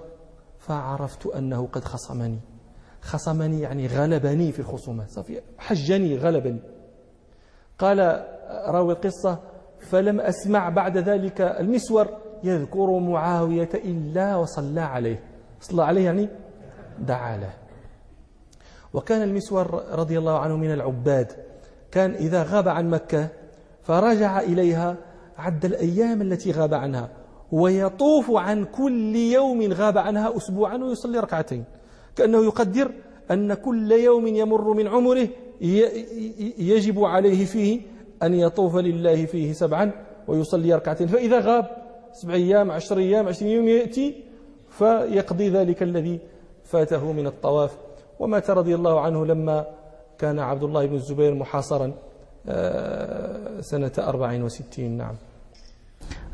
[0.58, 2.38] فعرفت أنه قد خصمني.
[3.00, 6.60] خصمني يعني غلبني في الخصومات صافي حجني غلبني
[7.78, 7.98] قال
[8.66, 9.38] راوي القصة
[9.80, 12.08] فلم أسمع بعد ذلك المسور
[12.44, 15.24] يذكر معاوية إلا وصلى عليه.
[15.60, 16.28] صلى عليه يعني
[16.98, 17.52] دعا له.
[18.94, 21.32] وكان المسور رضي الله عنه من العباد.
[21.90, 23.28] كان إذا غاب عن مكة
[23.82, 24.96] فرجع إليها
[25.38, 27.08] عد الأيام التي غاب عنها.
[27.52, 31.64] ويطوف عن كل يوم غاب عنها أسبوعا ويصلي ركعتين.
[32.16, 32.92] كأنه يقدر
[33.30, 35.28] أن كل يوم يمر من عمره
[36.58, 37.80] يجب عليه فيه
[38.22, 39.92] أن يطوف لله فيه سبعا
[40.28, 41.06] ويصلي ركعتين.
[41.06, 41.66] فإذا غاب
[42.12, 44.24] سبع أيام عشر أيام عشرين يوم يأتي
[44.68, 46.20] فيقضي ذلك الذي
[46.64, 47.78] فاته من الطواف.
[48.18, 49.66] ومات رضي الله عنه لما
[50.18, 51.92] كان عبد الله بن الزبير محاصرا
[52.48, 54.96] آه، سنة أربع وستين.
[54.96, 55.14] نعم.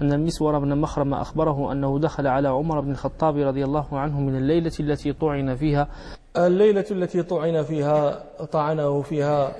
[0.02, 4.36] أن المسور بن مخرم أخبره أنه دخل على عمر بن الخطاب رضي الله عنه من
[4.36, 5.88] الليلة التي طعن فيها.
[6.36, 9.56] الليلة التي طعن فيها طعنه فيها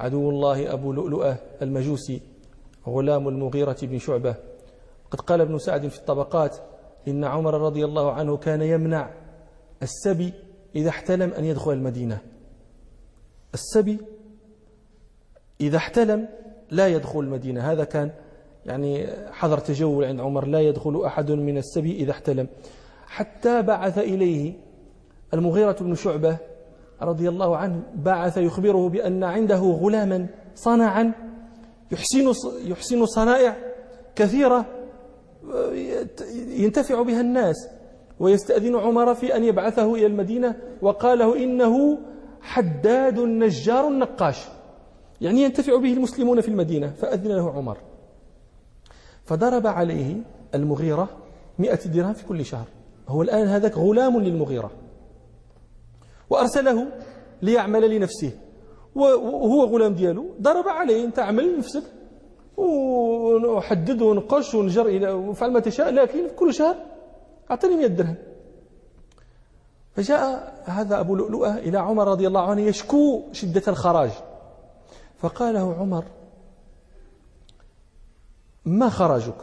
[0.00, 2.20] عدو الله أبو لؤلؤة المجوسي
[2.88, 4.34] غلام المغيرة بن شعبة.
[5.10, 6.56] قد قال ابن سعد في الطبقات
[7.08, 9.10] إن عمر رضي الله عنه كان يمنع
[9.82, 10.32] السبي
[10.74, 12.18] إذا احتلم أن يدخل المدينة.
[13.54, 13.98] السبي
[15.60, 16.28] إذا احتلم
[16.70, 17.72] لا يدخل المدينة.
[17.72, 18.10] هذا كان
[18.66, 22.48] يعني حظر تجول عند عمر لا يدخل أحد من السبي إذا احتلم.
[23.06, 24.54] حتى بعث إليه
[25.34, 26.36] المغيرة بن شعبة
[27.02, 31.12] رضي الله عنه بعث يخبره بأن عنده غلاما صنعا
[31.92, 32.32] يحسن
[32.64, 33.56] يحسن صنائع
[34.16, 34.66] كثيرة
[36.48, 37.68] ينتفع بها الناس
[38.20, 41.98] ويستأذن عمر في أن يبعثه إلى المدينة وقال له إنه
[42.40, 44.48] حداد نجار نقاش.
[45.20, 47.76] يعني ينتفع به المسلمون في المدينة فأذن له عمر.
[49.24, 50.16] فضرب عليه
[50.54, 51.08] المغيرة
[51.58, 52.66] مئة درهم في كل شهر.
[53.08, 54.70] هو الآن هذاك غلام للمغيرة.
[56.30, 56.86] وأرسله
[57.42, 58.30] ليعمل لنفسه.
[58.94, 61.82] وهو غلام دياله ضرب عليه أنت عمل لنفسك.
[62.60, 66.76] وحدد ونقش ونجر إلى وفعل ما تشاء لكن كل شهر
[67.50, 68.14] أعطني 100 درهم.
[69.96, 74.10] فجاء هذا أبو لؤلؤة إلى عمر رضي الله عنه يشكو شدة الخراج.
[75.18, 76.04] فقال له عمر
[78.64, 79.38] ما خرجك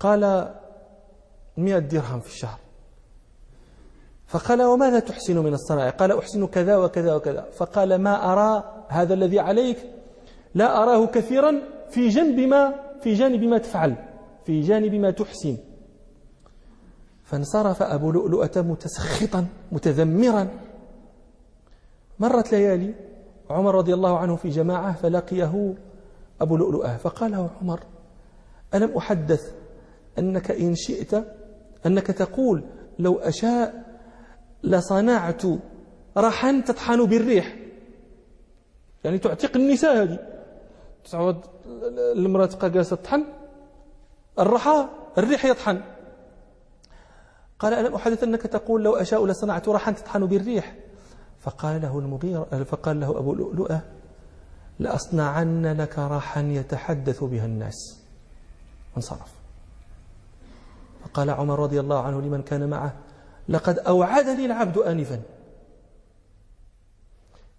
[0.00, 0.54] قال
[1.56, 2.58] مئة درهم في الشهر.
[4.26, 7.42] فقال وماذا تحسن من الصنائع قال أحسن كذا وكذا وكذا.
[7.56, 9.78] فقال ما أرى هذا الذي عليك؟
[10.54, 13.96] لا أراه كثيرا في جنب ما في جانب ما تفعل
[14.46, 15.56] في جانب ما تحسن.
[17.24, 20.48] فانصرف أبو لؤلؤة متسخطا متذمرا.
[22.18, 22.94] مرت ليالي
[23.50, 25.74] عمر رضي الله عنه في جماعة فلقيه
[26.40, 27.80] أبو لؤلؤة فقال له عمر
[28.74, 29.52] ألم أحدث
[30.18, 31.14] أنك إن شئت
[31.86, 32.64] أنك تقول
[32.98, 33.84] لو أشاء
[34.62, 35.42] لصنعت
[36.16, 37.56] رحا تطحن بالريح؟
[39.04, 40.33] يعني تعتق النساء هذه.
[41.10, 41.40] تعود
[42.16, 43.24] المرأة تبقى جالسة تطحن
[44.38, 44.88] الرحى
[45.18, 45.82] الريح يطحن.
[47.58, 50.76] قال ألم أحدث أنك تقول لو أشاء لصنعت رحا تطحن بالريح؟
[51.40, 53.80] فقال له المغيرة فقال له أبو لؤلؤة
[54.78, 58.00] لأصنعن لك راحا يتحدث بها الناس.
[58.94, 59.34] وانصرف.
[61.04, 62.94] فقال عمر رضي الله عنه لمن كان معه
[63.48, 65.22] لقد أوعدني العبد آنفا.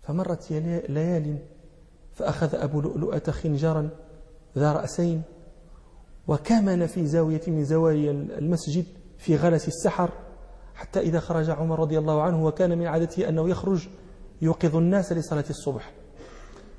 [0.03, 0.51] فمرت
[0.89, 1.37] ليال
[2.15, 3.89] فأخذ أبو لؤلؤة خنجرا
[4.57, 5.21] ذا رأسين
[6.27, 8.85] وكمن في زاوية من زوايا المسجد
[9.17, 10.09] في غلس السحر
[10.75, 13.87] حتى إذا خرج عمر رضي الله عنه وكان من عادته أنه يخرج
[14.41, 15.91] يوقظ الناس لصلاة الصبح.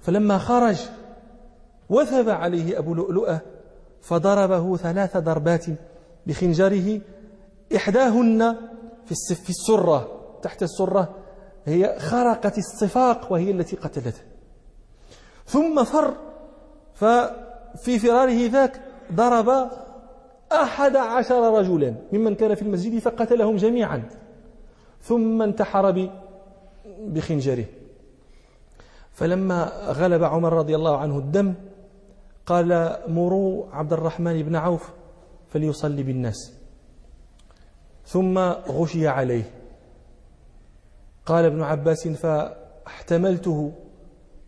[0.03, 0.81] فلما خرج
[1.91, 3.41] وثب عليه أبو لؤلؤة
[4.01, 5.65] فضربه ثلاث ضربات
[6.27, 7.01] بخنجره
[7.77, 8.57] إحداهن
[9.07, 10.09] في السرة
[10.43, 11.15] تحت السرة
[11.65, 14.36] هي خرقت الصفاق وهي التي قتلته.
[15.47, 16.15] ثم فر.
[16.95, 18.81] ففي فراره ذاك
[19.13, 19.71] ضرب
[20.53, 24.03] أحد عشر رجلا ممن كان في المسجد فقتلهم جميعا.
[25.03, 26.11] ثم انتحر
[27.01, 27.65] بخنجره.
[29.13, 31.55] فلما غلب عمر رضي الله عنه الدم
[32.47, 34.91] قال مروا عبد الرحمن بن عوف
[35.49, 36.53] فليصلي بالناس.
[38.07, 39.51] ثم غشي عليه.
[41.27, 43.73] قال ابن عباس فاحتملته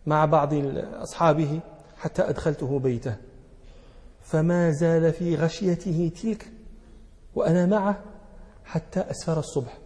[0.09, 0.53] مع بعض
[0.93, 1.59] أصحابه
[1.97, 3.15] حتى أدخلته بيته.
[4.21, 6.51] فما زال في غشيته تلك
[7.35, 7.99] وأنا معه
[8.65, 9.77] حتى أسفر الصبح.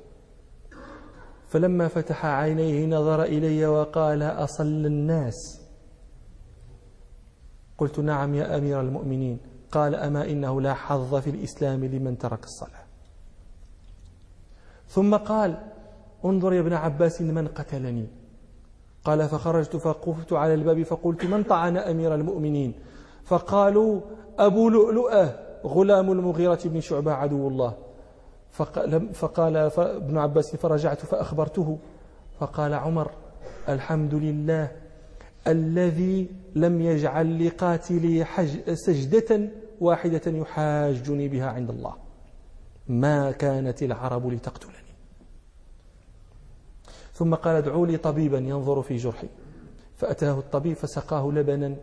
[1.47, 5.61] فلما فتح عينيه نظر إلي وقال أصل الناس.
[7.77, 9.39] قلت نعم يا أمير المؤمنين.
[9.71, 12.83] قال أما إنه لا حظ في الإسلام لمن ترك الصلاة.
[14.89, 15.57] ثم قال
[16.25, 18.07] انظر يا ابن عباس من قتلني.
[19.05, 22.73] قال فخرجت فقفت على الباب فقلت من طعن أمير المؤمنين؟
[23.23, 24.01] فقالوا
[24.39, 27.73] أبو لؤلؤة غلام المغيرة بن شعبة عدو الله.
[28.51, 31.77] فقال, فقال ابن عباس فرجعت فأخبرته.
[32.39, 33.11] فقال عمر
[33.69, 34.71] الحمد لله
[35.47, 38.25] الذي لم يجعل لقاتلي
[38.73, 39.49] سجدة
[39.81, 41.93] واحدة يحاجني بها عند الله.
[42.87, 44.82] ما كانت العرب لتقتلني.
[47.13, 49.27] ثم قال ادعوا لي طبيبا ينظر في جرحي.
[49.95, 51.75] فأتاه الطبيب فسقاه لبنا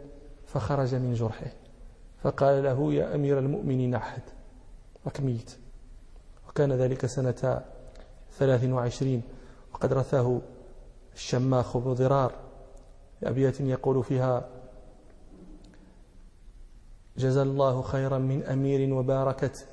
[0.46, 1.52] فخرج من جرحه.
[2.22, 4.22] فقال له يا أمير المؤمنين أحد
[5.06, 5.50] وكميت
[6.48, 7.62] وكان ذلك سنة
[8.32, 9.22] ثلاث وعشرين.
[9.74, 10.40] وقد رثاه
[11.14, 12.32] الشماخ بن ضرار.
[13.22, 14.48] بأبيات يقول فيها
[17.16, 19.66] جزى الله خيرا من أمير وباركت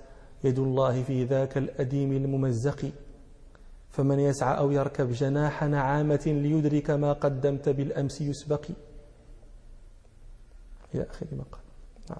[0.44, 2.92] يد الله في ذاك الأديم الممزق.
[3.98, 8.66] فمن يسعى أو يركب جناح نعامة ليدرك ما قدمت بالأمس يسبق.
[10.96, 11.62] إلى آخر ما قال
[12.10, 12.20] نعم.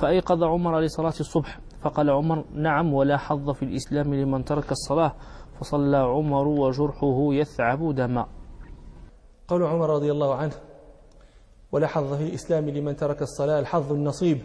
[0.00, 5.12] فأيقظ عمر لصلاة الصبح فقال عمر نعم ولا حظ في الإسلام لمن ترك الصلاة.
[5.60, 8.26] فصلى عمر وجرحه يثعب دما.
[9.48, 10.54] قول عمر رضي الله عنه
[11.72, 14.38] ولا حظ في الإسلام لمن ترك الصلاة الحظ النصيب.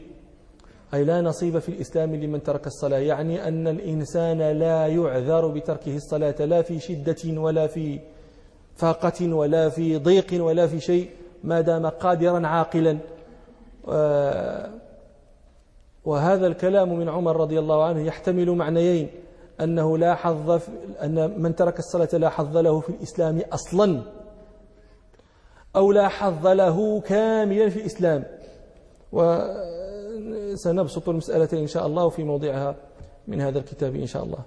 [0.94, 2.98] أي لا نصيب في الإسلام لمن ترك الصلاة.
[2.98, 8.00] يعني أن الإنسان لا يعذر بتركه الصلاة لا في شدة ولا في
[8.76, 11.10] فاقة ولا في ضيق ولا في شيء
[11.44, 12.98] ما دام قادرا عاقلا.
[16.06, 19.10] وهذا الكلام من عمر رضي الله عنه يحتمل معنيين
[19.62, 20.62] أنه لا حظ
[21.04, 24.02] أن من ترك الصلاة لا حظ له في الإسلام أصلا
[25.76, 28.24] أو لا حظ له كاملا في الإسلام.
[30.58, 32.76] وسنبسط المسألة إن شاء الله في موضعها
[33.28, 34.40] من هذا الكتاب إن شاء الله.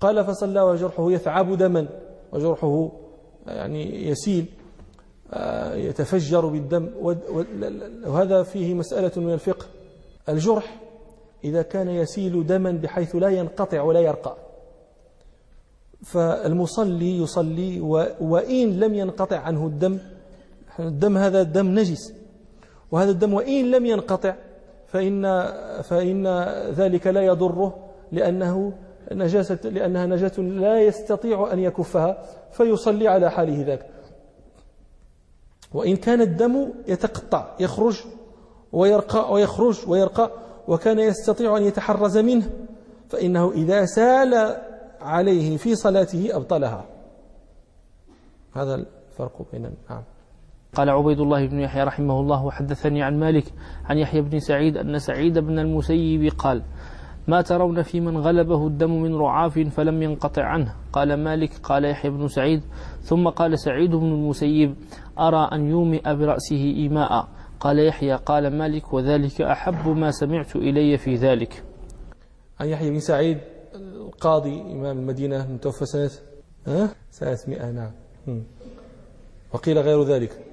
[0.00, 1.86] قال فصلى وجرحه يثعب دما
[2.32, 2.92] وجرحه
[3.46, 4.44] يعني يسيل
[5.32, 6.88] آه، يتفجر بالدم
[8.06, 9.66] وهذا فيه مسألة من الفقه.
[10.28, 10.80] الجرح
[11.44, 14.36] إذا كان يسيل دما بحيث لا ينقطع ولا يرقى.
[16.04, 17.80] فالمصلي يصلي
[18.20, 19.98] وإن لم ينقطع عنه الدم
[20.78, 22.12] الدم هذا دم نجس
[22.90, 24.34] وهذا الدم وإن لم ينقطع
[24.92, 25.22] فإن,
[25.82, 26.26] فإن
[26.70, 28.72] ذلك لا يضره لأنه
[29.12, 32.22] نجاسة لأنها نجاة لا يستطيع أن يكفها
[32.52, 33.86] فيصلي على حاله ذاك.
[35.74, 38.00] وإن كان الدم يتقطع يخرج
[38.72, 40.30] ويرقى ويخرج ويرقى
[40.68, 42.50] وكان يستطيع أن يتحرز منه
[43.08, 44.56] فإنه إذا سال
[45.00, 46.84] عليه في صلاته أبطلها.
[48.54, 50.02] هذا الفرق بين نعم.
[50.74, 53.44] قال عبيد الله بن يحيى رحمه الله وحدثني عن مالك
[53.84, 56.62] عن يحيى بن سعيد أن سعيد بن المسيب قال
[57.28, 60.74] ما ترون في من غلبه الدم من رعاف فلم ينقطع عنه.
[60.92, 62.62] قال مالك قال يحيى بن سعيد
[63.02, 64.74] ثم قال سعيد بن المسيب
[65.18, 67.28] أرى أن يومئ برأسه إيماء.
[67.60, 71.62] قال يحيى قال مالك وذلك أحب ما سمعت إلي في ذلك.
[72.60, 73.38] عن يحيى بن سعيد
[73.74, 76.10] القاضي إمام المدينة متوفى سنة؟
[77.10, 77.92] سنة 100 نعم.
[79.52, 80.49] وقيل غير ذلك.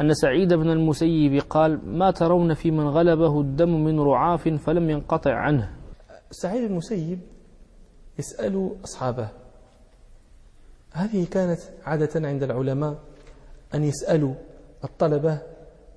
[0.00, 5.34] أن سعيد بن المسيب قال ما ترون في من غلبه الدم من رعاف فلم ينقطع
[5.34, 5.70] عنه.
[6.30, 7.18] سعيد المسيب
[8.18, 9.28] يسأل أصحابه
[10.92, 12.98] هذه كانت عادة عند العلماء
[13.74, 14.34] أن يسألوا
[14.84, 15.38] الطلبة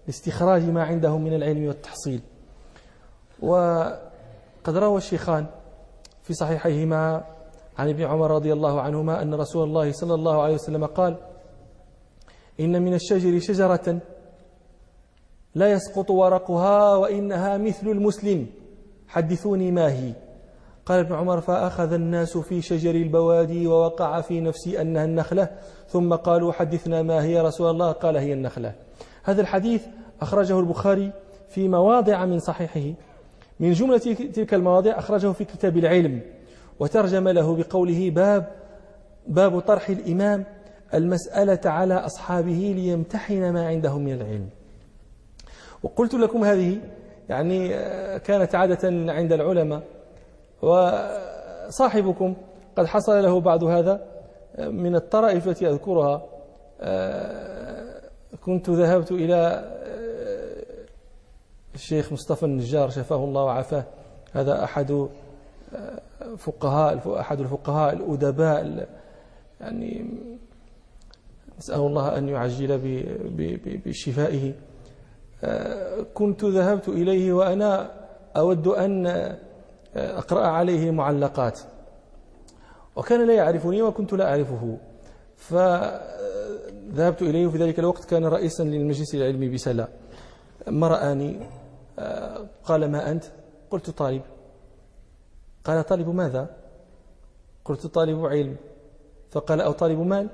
[0.07, 2.21] لاستخراج ما عندهم من العلم والتحصيل؟
[3.39, 5.45] وقد روى الشيخان
[6.23, 7.23] في صحيحيهما
[7.77, 11.17] عن ابن عمر رضي الله عنهما أن رسول الله صلى الله عليه وسلم قال
[12.59, 13.99] إن من الشجر شجرة
[15.55, 18.47] لا يسقط ورقها وإنها مثل المسلم.
[19.07, 20.13] حدثوني ما هي؟
[20.85, 25.49] قال ابن عمر فأخذ الناس في شجر البوادي ووقع في نفسي أنها النخلة.
[25.87, 28.73] ثم قالوا حدثنا ما هي رسول الله؟ قال هي النخلة.
[29.23, 29.85] هذا الحديث
[30.21, 31.11] أخرجه البخاري
[31.49, 32.93] في مواضع من صحيحه.
[33.59, 33.97] من جملة
[34.33, 36.21] تلك المواضع أخرجه في كتاب العلم
[36.79, 38.47] وترجم له بقوله باب
[39.27, 40.45] باب طرح الإمام
[40.93, 44.49] المسألة على أصحابه ليمتحن ما عندهم من العلم.
[45.83, 46.77] وقلت لكم هذه
[47.29, 47.69] يعني
[48.19, 49.83] كانت عادة عند العلماء
[50.61, 52.35] وصاحبكم
[52.75, 54.01] قد حصل له بعض هذا
[54.59, 56.21] من الطرائف التي أذكرها
[58.41, 59.71] كنت ذهبت إلى
[61.75, 63.83] الشيخ مصطفى النجار شفاه الله وعافاه.
[64.33, 65.07] هذا أحد
[66.37, 68.87] فقهاء أحد الفقهاء الأدباء
[69.61, 70.05] يعني
[71.57, 72.79] نسأل الله أن يعجل
[73.85, 74.53] بشفائه.
[76.13, 77.91] كنت ذهبت إليه وأنا
[78.37, 79.07] أود أن
[79.95, 81.59] أقرأ عليه معلقات.
[82.95, 84.77] وكان لا يعرفني وكنت لا أعرفه.
[85.35, 89.87] فذهبت إليه في ذلك الوقت كان رئيسا للمجلس العلمي بسلا.
[90.67, 91.39] ما رآني
[92.63, 93.23] قال ما أنت؟
[93.71, 94.21] قلت طالب.
[95.63, 96.49] قال طالب ماذا؟
[97.65, 98.55] قلت طالب علم.
[99.31, 100.29] فقال أو طالب مال؟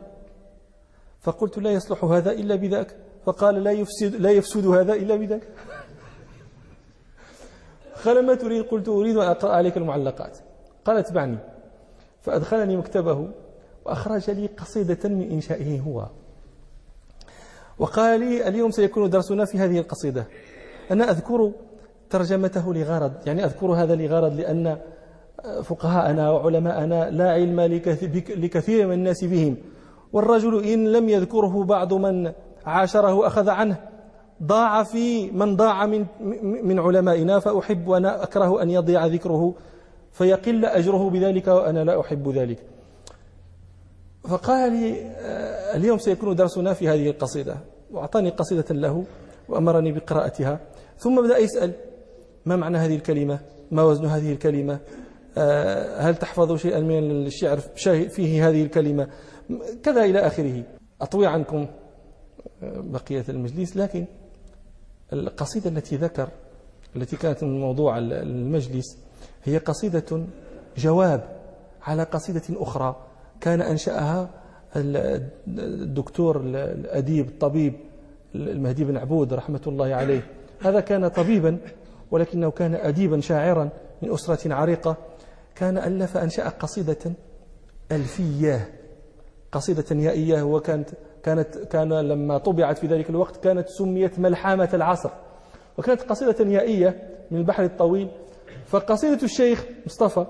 [1.23, 2.95] فقلت لا يصلح هذا إلا بذاك.
[3.25, 5.41] فقال لا يفسد, لا يفسد هذا إلا بذاك.
[8.05, 10.38] قال ما تريد؟ قلت أريد أن أقرأ عليك المعلقات.
[10.86, 11.38] قال اتبعني
[12.21, 13.27] فأدخلني مكتبه
[13.86, 16.07] وأخرج لي قصيدة من إنشائه هو.
[17.79, 20.27] وقال لي اليوم سيكون درسنا في هذه القصيدة.
[20.91, 21.51] أنا أذكر
[22.09, 23.13] ترجمته لغرض.
[23.25, 24.77] يعني أذكر هذا لغرض لأن
[25.63, 27.62] فقهاءنا وعلماءنا لا علم
[28.29, 29.57] لكثير من الناس بهم.
[30.13, 32.31] والرجل إن لم يذكره بعض من
[32.65, 33.77] عاشره أخذ عنه
[34.44, 36.06] ضاع في من ضاع من
[36.63, 39.54] من علمائنا فأحب وأنا أكره أن يضيع ذكره
[40.12, 42.60] فيقل أجره بذلك وأنا لا أحب ذلك.
[44.29, 47.58] فقال لي آه، اليوم سيكون درسنا في هذه القصيدة
[47.92, 49.04] وأعطاني قصيدة له
[49.50, 50.60] وأمرني بقراءتها.
[50.98, 51.71] ثم بدأ يسأل
[52.46, 53.40] ما معنى هذه الكلمة؟
[53.71, 54.79] ما وزن هذه الكلمة؟
[55.37, 57.58] آه، هل تحفظ شيئا من الشعر؟
[58.10, 59.08] فيه هذه الكلمة.
[59.83, 60.63] كذا إلى آخره.
[61.01, 61.67] أطوي عنكم
[62.63, 64.06] آه، بقية المجلس لكن
[65.13, 66.29] القصيدة التي ذكر
[66.95, 68.97] التي كانت من موضوع المجلس
[69.43, 70.23] هي قصيدة
[70.77, 71.29] جواب
[71.81, 72.95] على قصيدة أخرى
[73.41, 74.29] كان أنشأها
[74.75, 77.73] الدكتور الأديب الطبيب
[78.35, 80.21] المهدي بن عبود رحمة الله عليه.
[80.62, 81.58] هذا كان طبيبا
[82.12, 83.69] ولكنه كان أديبا شاعرا
[84.01, 84.97] من أسرة عريقة.
[85.56, 87.13] كان ألف أنشأ قصيدة
[87.91, 88.69] ألفية.
[89.54, 90.89] قصيدة يائية وكانت
[91.23, 95.10] كانت كان لما طبعت في ذلك الوقت كانت سميت ملحمة العصر.
[95.77, 98.10] وكانت قصيدة يائية من البحر الطويل.
[98.65, 100.25] فقصيدة الشيخ مصطفى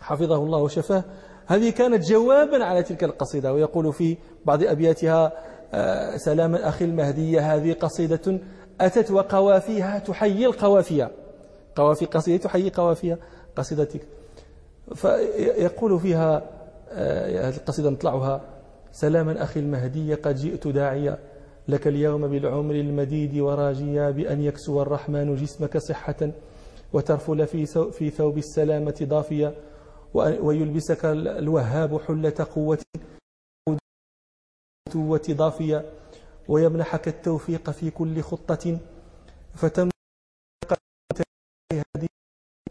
[0.00, 1.04] حفظه الله وشفاه
[1.46, 5.32] هذه كانت جوابا على تلك القصيدة ويقول في بعض أبياتها
[5.74, 8.40] آه، سلام أخي المهدي هذه قصيدة
[8.80, 11.10] أتت وقوافيها تحيي القوافية.
[11.76, 13.18] قوافي قصيدة تحيي قوافية
[13.56, 14.00] قصيدتك.
[14.94, 16.55] فيقول فيها
[16.90, 18.40] هذه القصيدة نطلعها.
[18.92, 21.18] سلاما أخي المهدي قد جئت داعيا
[21.68, 26.30] لك اليوم بالعمر المديد وراجيا بأن يكسو الرحمن جسمك صحة
[26.92, 29.54] وترفل في في ثوب السلامة ضافيا
[30.14, 32.78] ويلبسك الوهاب حلة قوة
[34.94, 35.84] قوة ضافية
[36.48, 38.78] ويمنحك التوفيق في كل خطة.
[39.54, 39.90] فتم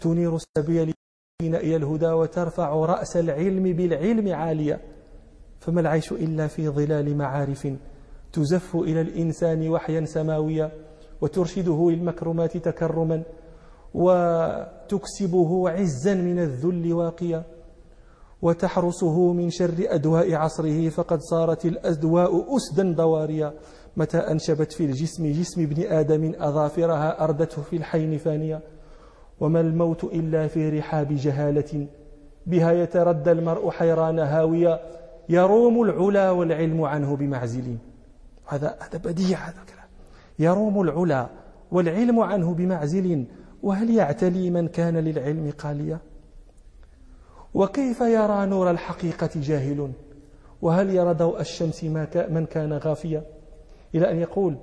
[0.02, 0.94] تنير السبيل
[1.42, 4.80] إلى الهدى وترفع رأس العلم بالعلم عاليا.
[5.60, 7.68] فما العيش إلا في ظلال معارف
[8.34, 10.72] تزف إلى الإنسان وحيا سماويا
[11.22, 13.24] وترشده للمكرمات تكرما
[13.94, 17.44] وتكسبه عزا من الذل واقيا.
[18.42, 23.54] وتحرسه من شر أدواء عصره فقد صارت الأدواء أسدا ضواريا
[23.98, 28.62] متى أنشبت في الجسم جسم ابن آدم أظافرها أردته في الحين فانيا.
[29.40, 31.88] وما الموت إلا في رحاب جهالة.
[32.48, 34.80] بها يتردى المرء حيران هاويا
[35.30, 37.78] يروم العلا والعلم عنه بمعزل.
[38.48, 39.88] هذا هذا بديع هذا الكلام.
[40.40, 41.30] يروم العلا
[41.72, 43.26] والعلم عنه بمعزل.
[43.64, 46.00] وهل يعتلي من كان للعلم قاليا؟
[47.54, 49.92] وكيف يرى نور الحقيقة جاهل؟
[50.62, 51.84] وهل يرى ضوء الشمس
[52.30, 53.24] من كان غافيا؟
[53.96, 54.56] إلى أن يقول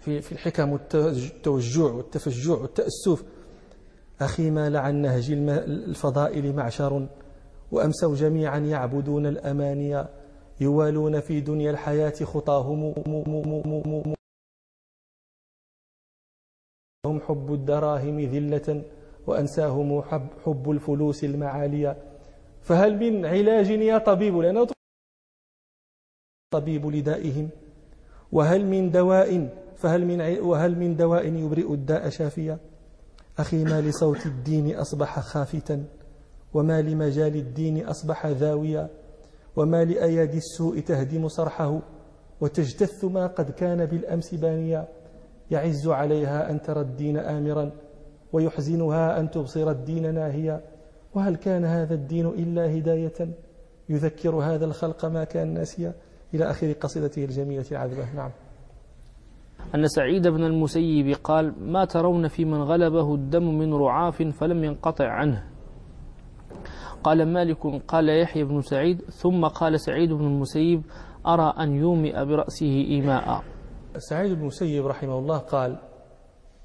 [0.00, 3.24] في في الحكم التوجع والتفجع والتأسف
[4.20, 7.08] أخي ما لعن نهج الفضائل معشر
[7.72, 10.06] وأمسوا جميعا يعبدون الأماني
[10.60, 12.94] يوالون في دنيا الحياة خطاهم.
[17.06, 18.84] هم حب الدراهم ذلة
[19.26, 21.96] وأنساهم حب, حب الفلوس المعالية
[22.62, 24.66] فهل من علاج يا طبيب؟ لأنه
[26.52, 27.48] طبيب لدائهم.
[28.32, 32.58] وهل من دواء؟ فهل من وهل من دواء يبرئ الداء شافيا؟
[33.40, 35.84] أخي ما لصوت الدين أصبح خافتا
[36.54, 38.90] وما لمجال الدين أصبح ذاويا
[39.56, 41.80] وما لأيادي السوء تهدم صرحه
[42.40, 44.88] وتجتث ما قد كان بالأمس بانيا.
[45.50, 47.72] يعز عليها أن ترى الدين آمرا
[48.32, 50.64] ويحزنها أن تبصر الدين ناهيا.
[51.14, 53.28] وهل كان هذا الدين إلا هداية؟
[53.88, 55.94] يذكر هذا الخلق ما كان ناسيا.
[56.34, 58.30] إلى آخر قصيدته الجميلة العذبة نعم.
[59.74, 65.08] أن سعيد بن المسيب قال ما ترون في من غلبه الدم من رعاف فلم ينقطع
[65.08, 65.44] عنه.
[67.04, 69.02] قال مالك قال يحيى بن سعيد.
[69.02, 70.82] ثم قال سعيد بن المسيب
[71.26, 73.42] أرى أن يومئ برأسه إيماء.
[73.96, 75.78] سعيد بن المسيب رحمه الله قال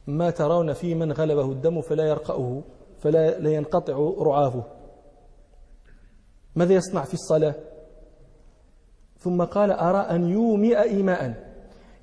[0.07, 2.63] ما ترون في من غلبه الدم فلا يرقأه
[2.99, 4.63] فلا لا ينقطع رعافه.
[6.55, 7.55] ماذا يصنع في الصلاة؟
[9.17, 11.44] ثم قال أرى أن يومئ إيماء.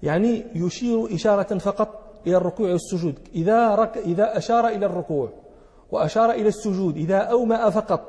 [0.03, 3.15] يعني يشير إشارة فقط إلى الركوع والسجود.
[3.35, 5.29] إذا, رك إذا أشار إلى الركوع
[5.91, 8.01] وأشار إلى السجود إذا أومأ فقط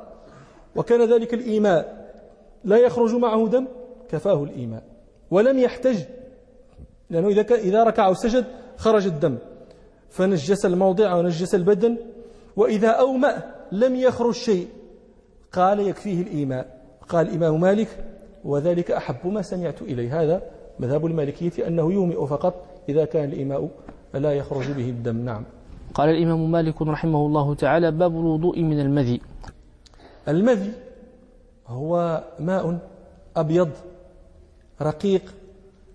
[0.76, 2.10] وكان ذلك الإيماء
[2.64, 3.66] لا يخرج معه دم
[4.08, 4.82] كفاه الإيماء.
[5.30, 5.98] ولم يحتج
[7.10, 8.44] لأنه إذا, إذا ركع وسجد
[8.76, 9.38] خرج الدم.
[10.10, 11.96] فنجس الموضع ونجس البدن
[12.56, 14.68] وإذا أومأ لم يخرج شيء.
[15.52, 16.80] قال يكفيه الإيماء.
[17.08, 17.88] قال الإمام مالك
[18.44, 20.22] وذلك أحب ما سمعت إليه.
[20.22, 20.42] هذا
[20.80, 22.54] مذهب المالكية أنه يومئ فقط
[22.88, 23.68] إذا كان الإيماء
[24.14, 25.16] لا يخرج به الدم.
[25.16, 25.44] نعم.
[25.94, 29.20] قال الإمام مالك رحمه الله تعالى باب الوضوء من المذي.
[30.28, 30.72] المذي
[31.66, 32.78] هو ماء
[33.36, 33.70] أبيض
[34.82, 35.34] رقيق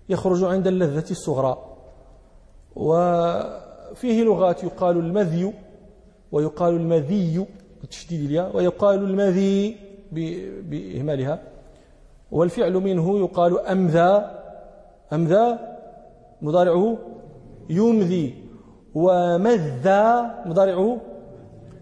[0.08, 1.58] يخرج عند اللذة الصغرى
[2.76, 5.52] وفيه لغات يقال المذي
[6.32, 7.46] ويقال المذي
[7.82, 9.76] بتشديد الياء ويقال المذي
[10.62, 11.42] بإهمالها
[12.30, 14.39] والفعل منه يقال أمذى
[15.12, 15.58] أمذى
[16.42, 16.98] مضارعه
[17.70, 18.34] يمذي
[18.94, 20.04] ومذى
[20.46, 21.00] مضارعه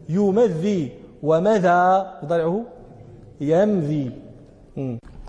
[0.09, 1.83] يمذي ومذى
[2.23, 2.65] مضارعه
[3.41, 4.13] يمذي.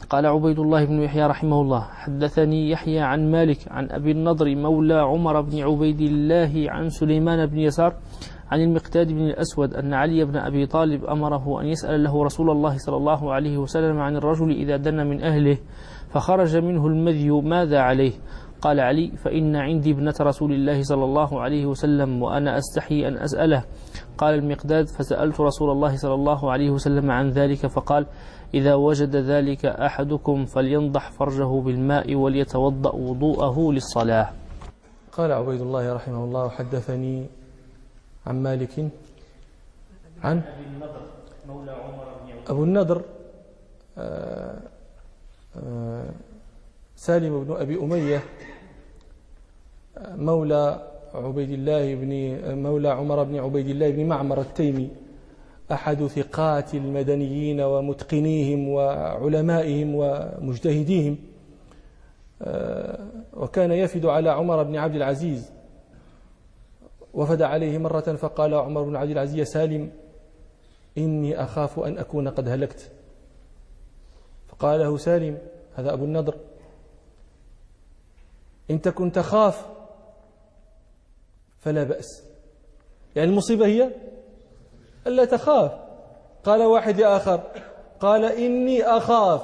[0.10, 5.00] قال عبيد الله بن يحيى رحمه الله حدثني يحيى عن مالك عن أبي النضر مولى
[5.00, 7.93] عمر بن عبيد الله عن سليمان بن يسار
[8.52, 12.78] عن المقتاد بن الأسود أن علي بن أبي طالب أمره أن يسأل له رسول الله
[12.78, 15.58] صلى الله عليه وسلم عن الرجل إذا دن من أهله.
[16.12, 18.14] فخرج منه المذي ماذا عليه؟
[18.62, 23.64] قال علي فإن عندي ابنة رسول الله صلى الله عليه وسلم وأنا أستحي أن أسأله.
[24.18, 28.05] قال المقداد فسألت رسول الله صلى الله عليه وسلم عن ذلك فقال
[28.53, 34.30] إذا وجد ذلك أحدكم فلينضح فرجه بالماء وليتوضأ وضوءه للصلاة.
[35.12, 37.26] قال عبيد الله رحمه الله حدثني
[38.28, 38.89] عن مالك
[40.24, 40.41] عن
[42.49, 42.97] أبو النضر
[43.97, 44.79] آه، آه،
[46.95, 48.22] سالم بن أبي أمية
[50.01, 54.89] مولى عبيد الله بن مولى عمر بن عبيد الله بن معمر التيمي
[55.72, 61.18] أحد ثقات المدنيين ومتقنيهم وعلمائهم ومجتهديهم.
[62.41, 65.51] آه، وكان يفد على عمر بن عبد العزيز.
[67.14, 69.89] وفد عليه مرة فقال عمر بن عبد العزيز سالم
[70.97, 72.91] إني أخاف أن أكون قد هلكت.
[74.60, 75.38] فقال له سالم
[75.76, 76.36] هذا أبو النضر.
[78.72, 79.66] إن تكن تخاف
[81.60, 82.24] فلا بأس.
[83.16, 83.91] يعني المصيبة هي
[85.07, 85.72] ألا تخاف.
[86.43, 87.41] قال واحد لآخر
[87.99, 89.41] قال إني أخاف.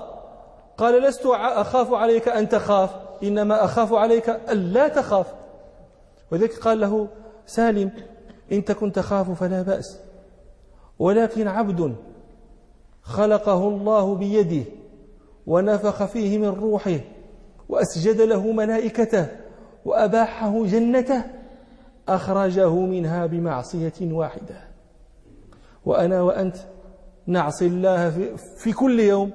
[0.78, 5.34] قال لست أخاف عليك أن تخاف إنما أخاف عليك ألا تخاف.
[6.32, 7.08] وذلك قال له
[7.46, 7.92] سالم
[8.52, 10.00] إن تكن تخاف فلا بأس.
[11.00, 11.96] ولكن عبد
[13.02, 14.72] خلقه الله بيده.
[15.48, 17.00] ونفخ فيه من روحه
[17.70, 19.28] وأسجد له ملائكته
[19.86, 21.24] وأباحه جنته
[22.08, 24.56] أخرجه منها بمعصية واحدة.
[25.86, 26.56] وأنا وأنت
[27.28, 29.32] نعصي الله في, في كل يوم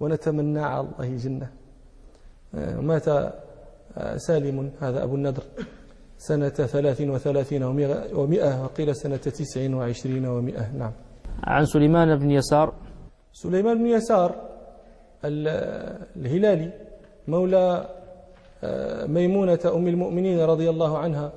[0.00, 1.48] ونتمنى على الله جنة.
[2.54, 5.42] آه، مات آه، سالم هذا أبو النضر
[6.18, 7.62] سنة ثلاث وثلاثين
[8.12, 10.92] ومئة وقيل سنة تسع وعشرين ومئة نعم.
[11.44, 12.74] عن سليمان بن يسار.
[13.32, 14.47] سليمان بن يسار
[15.24, 16.72] الهلالي
[17.28, 17.98] مولى
[18.64, 21.32] آه، ميمونة أم المؤمنين رضي الله عنها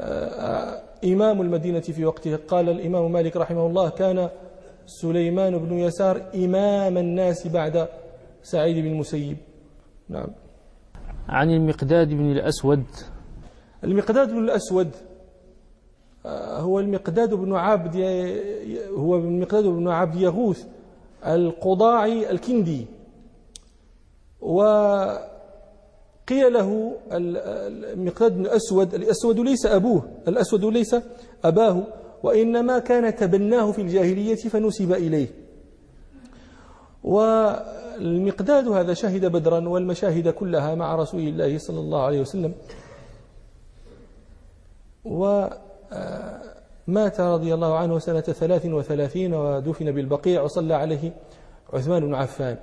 [0.00, 4.28] آه، إمام المدينة في وقته قال الإمام مالك رحمه الله كان
[4.86, 7.88] سليمان بن يسار إمام الناس بعد
[8.42, 9.36] سعيد بن المسيب.
[10.08, 10.28] نعم.
[11.28, 12.84] عن المقداد بن الأسود.
[13.84, 14.90] المقداد بن الأسود
[16.26, 17.96] آه، هو المقداد بن عبد
[18.96, 20.66] هو المقداد بن عبد يغوث
[21.26, 22.95] القضاعي الكندي.
[24.46, 25.22] وقيل
[26.30, 30.96] له المقداد بن الأسود الأسود ليس أبوه الأسود ليس
[31.44, 31.82] أباه
[32.22, 35.28] وإنما كان تبناه في الجاهلية فنسب إليه.
[37.04, 42.54] والمقداد هذا شهد بدرا والمشاهد كلها مع رسول الله صلى الله عليه وسلم.
[45.04, 45.60] ومات
[47.20, 51.12] رضي الله عنه سنة ثلاث وثلاثين ودفن بالبقيع وصلى عليه
[51.72, 52.56] عثمان بن عفان.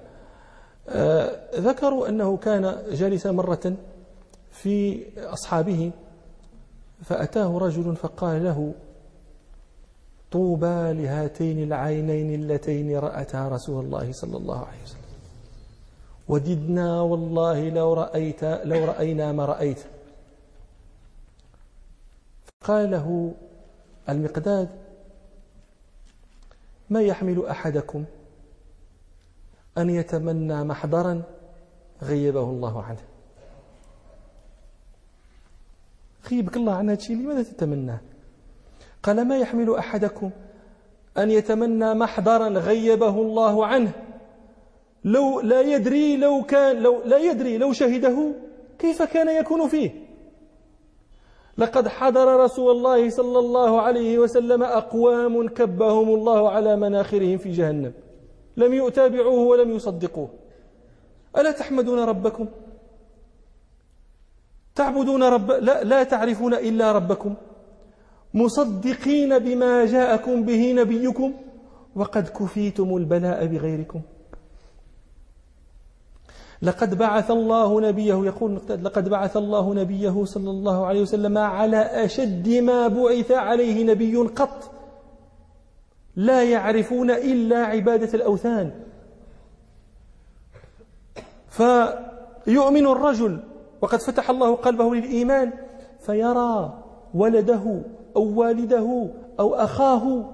[1.55, 3.75] ذكروا أنه كان جالسا مرة
[4.51, 5.91] في أصحابه
[7.03, 8.73] فأتاه رجل فقال له
[10.31, 14.99] طوبى لهاتين العينين اللتين رأتا رسول الله صلى الله عليه وسلم.
[16.27, 19.79] وددنا والله لو رأيت لو رأينا ما رأيت.
[22.63, 23.34] قال له
[24.09, 24.69] المقداد
[26.89, 28.05] ما يحمل أحدكم؟
[29.78, 31.24] أن يتمنى محضرا
[32.03, 33.01] غيبه الله عنه.
[36.32, 37.99] غيبك الله عن هذا الشيء لماذا تتمناه
[39.03, 40.32] قال ما يحمل أحدكم
[41.17, 43.91] أن يتمنى محضرا غيبه الله عنه؟
[45.05, 48.34] لو لا يدري لو كان لو لا يدري لو شهده
[48.80, 49.91] كيف كان يكون فيه؟
[51.57, 57.93] لقد حضر رسول الله صلى الله عليه وسلم أقوام كبهم الله على مناخرهم في جهنم.
[58.58, 60.30] لم يتابعوه ولم يصدقوه.
[61.38, 62.47] ألا تحمدون ربكم؟
[64.76, 67.36] تعبدون رب لا, لا تعرفون إلا ربكم.
[68.34, 71.34] مصدقين بما جاءكم به نبيكم.
[71.95, 74.01] وقد كفيتم البلاء بغيركم.
[76.62, 82.49] لقد بعث الله نبيه يقول لقد بعث الله نبيه صلى الله عليه وسلم على أشد
[82.49, 84.72] ما بعث عليه نبي قط.
[86.16, 88.72] لا يعرفون إلا عبادة الأوثان.
[91.49, 93.39] فيؤمن الرجل
[93.82, 95.53] وقد فتح الله قلبه للإيمان
[95.99, 96.84] فيرى
[97.14, 97.82] ولده
[98.16, 99.09] أو والده
[99.39, 100.32] أو أخاه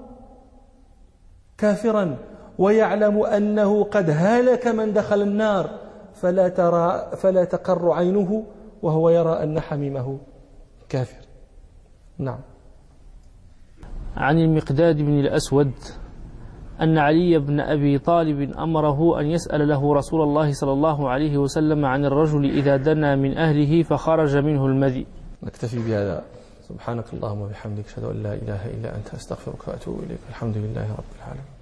[1.58, 2.16] كافرا
[2.58, 5.70] ويعلم أنه قد هلك من دخل النار
[6.14, 8.44] فلا ترى فلا تقر عينه
[8.82, 10.18] وهو يرى أن حميمه
[10.88, 11.24] كافر.
[12.18, 12.40] نعم.
[14.16, 15.72] عن المقداد بن الأسود
[16.80, 21.84] أن علي بن أبي طالب أمره أن يسأل له رسول الله صلى الله عليه وسلم
[21.84, 25.06] عن الرجل إذا دنا من أهله فخرج منه المذي.
[25.42, 26.22] نكتفي بهذا.
[26.68, 30.20] سبحانك اللهم وبحمدك أشهد أن لا إله إلا أنت أستغفرك وأتوب إليك.
[30.28, 31.59] الحمد لله رب العالمين.